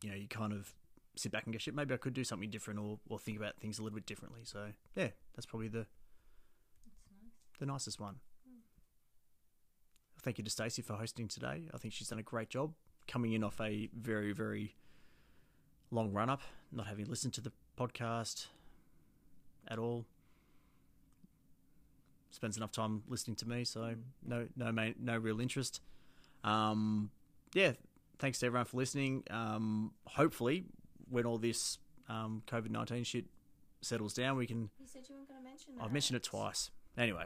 you 0.03 0.11
know 0.11 0.17
you 0.17 0.29
kind 0.29 0.53
of 0.53 0.73
sit 1.17 1.33
back 1.33 1.45
and 1.45 1.53
go, 1.53 1.59
shit, 1.59 1.75
maybe 1.75 1.93
I 1.95 1.97
could 1.97 2.15
do 2.15 2.25
something 2.25 2.51
different 2.51 2.81
or 2.81 2.99
or 3.09 3.19
think 3.19 3.39
about 3.39 3.57
things 3.61 3.79
a 3.79 3.83
little 3.83 3.97
bit 3.97 4.07
differently. 4.07 4.41
So 4.45 4.69
yeah, 4.97 5.09
that's 5.35 5.47
probably 5.47 5.69
the 5.69 5.87
the 7.59 7.67
nicest 7.67 8.01
one. 8.01 8.17
Thank 10.23 10.39
you 10.39 10.45
to 10.45 10.51
Stacey 10.51 10.83
for 10.83 10.95
hosting 10.95 11.29
today. 11.29 11.69
I 11.73 11.79
think 11.79 11.95
she's 11.95 12.09
done 12.09 12.19
a 12.19 12.25
great 12.25 12.51
job 12.51 12.73
coming 13.07 13.33
in 13.33 13.43
off 13.43 13.61
a 13.61 13.89
very, 13.99 14.33
very 14.33 14.75
long 15.91 16.13
run 16.13 16.29
up, 16.29 16.43
not 16.71 16.87
having 16.87 17.07
listened 17.07 17.33
to 17.35 17.41
the 17.41 17.53
podcast 17.79 18.47
at 19.67 19.79
all. 19.79 20.05
Spends 22.31 22.57
enough 22.57 22.73
time 22.73 23.03
listening 23.09 23.37
to 23.37 23.49
me, 23.49 23.65
so 23.65 23.95
no, 24.25 24.47
no, 24.57 24.71
main, 24.71 24.95
no 25.01 25.17
real 25.17 25.41
interest. 25.41 25.81
Um, 26.45 27.11
yeah, 27.55 27.73
thanks 28.19 28.39
to 28.41 28.47
everyone 28.47 28.67
for 28.67 28.77
listening. 28.77 29.25
Um, 29.31 29.93
hopefully, 30.07 30.67
when 31.09 31.25
all 31.25 31.39
this 31.39 31.79
um, 32.09 32.43
COVID 32.47 32.71
nineteen 32.71 33.05
shit 33.05 33.25
settles 33.81 34.13
down, 34.13 34.37
we 34.37 34.47
can. 34.47 34.69
You 34.79 34.87
said 34.87 35.03
you 35.09 35.15
weren't 35.17 35.29
going 35.29 35.41
to 35.41 35.49
mention 35.49 35.75
That. 35.77 35.85
I've 35.85 35.93
mentioned 35.93 36.17
it 36.19 36.23
twice. 36.23 36.71
Anyway, 36.99 37.25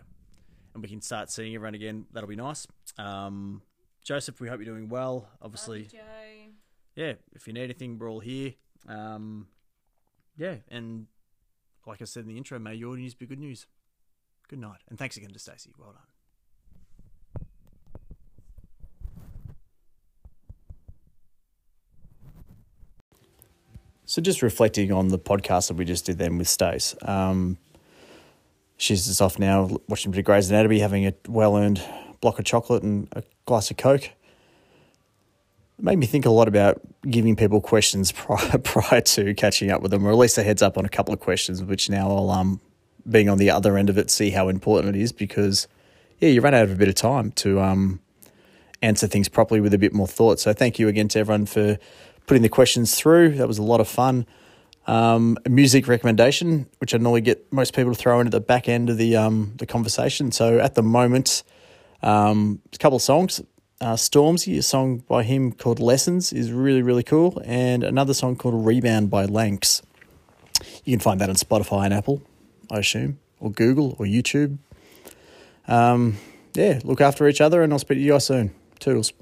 and 0.74 0.82
we 0.82 0.88
can 0.88 1.00
start 1.00 1.30
seeing 1.30 1.54
everyone 1.54 1.74
again. 1.74 2.06
That'll 2.12 2.28
be 2.28 2.36
nice. 2.36 2.66
Um, 2.96 3.62
Joseph, 4.04 4.40
we 4.40 4.48
hope 4.48 4.60
you're 4.60 4.74
doing 4.74 4.88
well. 4.88 5.28
Obviously, 5.40 5.84
Joe. 5.86 5.98
yeah. 6.94 7.14
If 7.32 7.46
you 7.46 7.52
need 7.52 7.64
anything, 7.64 7.98
we're 7.98 8.10
all 8.10 8.20
here. 8.20 8.54
Um, 8.88 9.48
yeah, 10.36 10.56
and 10.68 11.06
like 11.86 12.00
I 12.00 12.04
said 12.04 12.22
in 12.22 12.28
the 12.28 12.36
intro, 12.36 12.58
may 12.60 12.74
your 12.74 12.96
news 12.96 13.14
be 13.14 13.26
good 13.26 13.40
news. 13.40 13.66
Good 14.52 14.60
night, 14.60 14.80
and 14.90 14.98
thanks 14.98 15.16
again 15.16 15.30
to 15.30 15.38
Stacey. 15.38 15.70
Well 15.78 15.94
done. 15.94 17.46
So 24.04 24.20
just 24.20 24.42
reflecting 24.42 24.92
on 24.92 25.08
the 25.08 25.18
podcast 25.18 25.68
that 25.68 25.78
we 25.78 25.86
just 25.86 26.04
did 26.04 26.18
then 26.18 26.36
with 26.36 26.48
Stace. 26.48 26.94
Um, 27.00 27.56
she's 28.76 29.06
just 29.06 29.22
off 29.22 29.38
now 29.38 29.70
watching 29.88 30.10
a 30.10 30.12
bit 30.12 30.18
of 30.18 30.26
Grey's 30.26 30.50
Anatomy, 30.50 30.80
having 30.80 31.06
a 31.06 31.14
well-earned 31.26 31.82
block 32.20 32.38
of 32.38 32.44
chocolate 32.44 32.82
and 32.82 33.08
a 33.12 33.22
glass 33.46 33.70
of 33.70 33.78
Coke. 33.78 34.04
It 34.04 34.12
made 35.78 35.96
me 35.96 36.04
think 36.04 36.26
a 36.26 36.30
lot 36.30 36.46
about 36.46 36.78
giving 37.08 37.36
people 37.36 37.62
questions 37.62 38.12
prior, 38.12 38.58
prior 38.58 39.00
to 39.00 39.32
catching 39.32 39.70
up 39.70 39.80
with 39.80 39.92
them, 39.92 40.06
or 40.06 40.10
at 40.10 40.18
least 40.18 40.36
a 40.36 40.42
heads 40.42 40.60
up 40.60 40.76
on 40.76 40.84
a 40.84 40.90
couple 40.90 41.14
of 41.14 41.20
questions, 41.20 41.64
which 41.64 41.88
now 41.88 42.10
I'll, 42.14 42.30
um, 42.30 42.60
being 43.08 43.28
on 43.28 43.38
the 43.38 43.50
other 43.50 43.76
end 43.76 43.90
of 43.90 43.98
it, 43.98 44.10
see 44.10 44.30
how 44.30 44.48
important 44.48 44.96
it 44.96 45.00
is 45.00 45.12
because, 45.12 45.68
yeah, 46.18 46.28
you 46.28 46.40
run 46.40 46.54
out 46.54 46.64
of 46.64 46.72
a 46.72 46.76
bit 46.76 46.88
of 46.88 46.94
time 46.94 47.32
to 47.32 47.60
um, 47.60 48.00
answer 48.82 49.06
things 49.06 49.28
properly 49.28 49.60
with 49.60 49.74
a 49.74 49.78
bit 49.78 49.92
more 49.92 50.06
thought. 50.06 50.40
So 50.40 50.52
thank 50.52 50.78
you 50.78 50.88
again 50.88 51.08
to 51.08 51.18
everyone 51.18 51.46
for 51.46 51.78
putting 52.26 52.42
the 52.42 52.48
questions 52.48 52.94
through. 52.94 53.36
That 53.36 53.48
was 53.48 53.58
a 53.58 53.62
lot 53.62 53.80
of 53.80 53.88
fun. 53.88 54.26
Um, 54.86 55.38
music 55.48 55.86
recommendation, 55.86 56.66
which 56.78 56.94
I 56.94 56.98
normally 56.98 57.20
get 57.20 57.52
most 57.52 57.74
people 57.74 57.94
to 57.94 57.98
throw 57.98 58.18
in 58.20 58.26
at 58.26 58.32
the 58.32 58.40
back 58.40 58.68
end 58.68 58.90
of 58.90 58.98
the 58.98 59.16
um, 59.16 59.52
the 59.56 59.66
conversation. 59.66 60.32
So 60.32 60.58
at 60.58 60.74
the 60.74 60.82
moment, 60.82 61.44
um, 62.02 62.60
a 62.72 62.78
couple 62.78 62.96
of 62.96 63.02
songs. 63.02 63.40
Uh, 63.80 63.94
Stormzy, 63.94 64.58
a 64.58 64.62
song 64.62 64.98
by 64.98 65.24
him 65.24 65.52
called 65.52 65.80
Lessons, 65.80 66.32
is 66.32 66.52
really, 66.52 66.82
really 66.82 67.02
cool. 67.02 67.42
And 67.44 67.82
another 67.82 68.14
song 68.14 68.36
called 68.36 68.64
Rebound 68.64 69.10
by 69.10 69.24
Lanks. 69.24 69.82
You 70.84 70.92
can 70.92 71.00
find 71.00 71.20
that 71.20 71.28
on 71.28 71.34
Spotify 71.34 71.84
and 71.84 71.94
Apple, 71.94 72.22
I 72.72 72.78
assume, 72.78 73.18
or 73.38 73.52
Google 73.52 73.94
or 73.98 74.06
YouTube. 74.06 74.58
Um, 75.68 76.16
yeah, 76.54 76.80
look 76.82 77.00
after 77.00 77.28
each 77.28 77.40
other, 77.40 77.62
and 77.62 77.72
I'll 77.72 77.78
speak 77.78 77.98
to 77.98 78.02
you 78.02 78.12
guys 78.12 78.26
soon. 78.26 78.52
Toodles. 78.80 79.12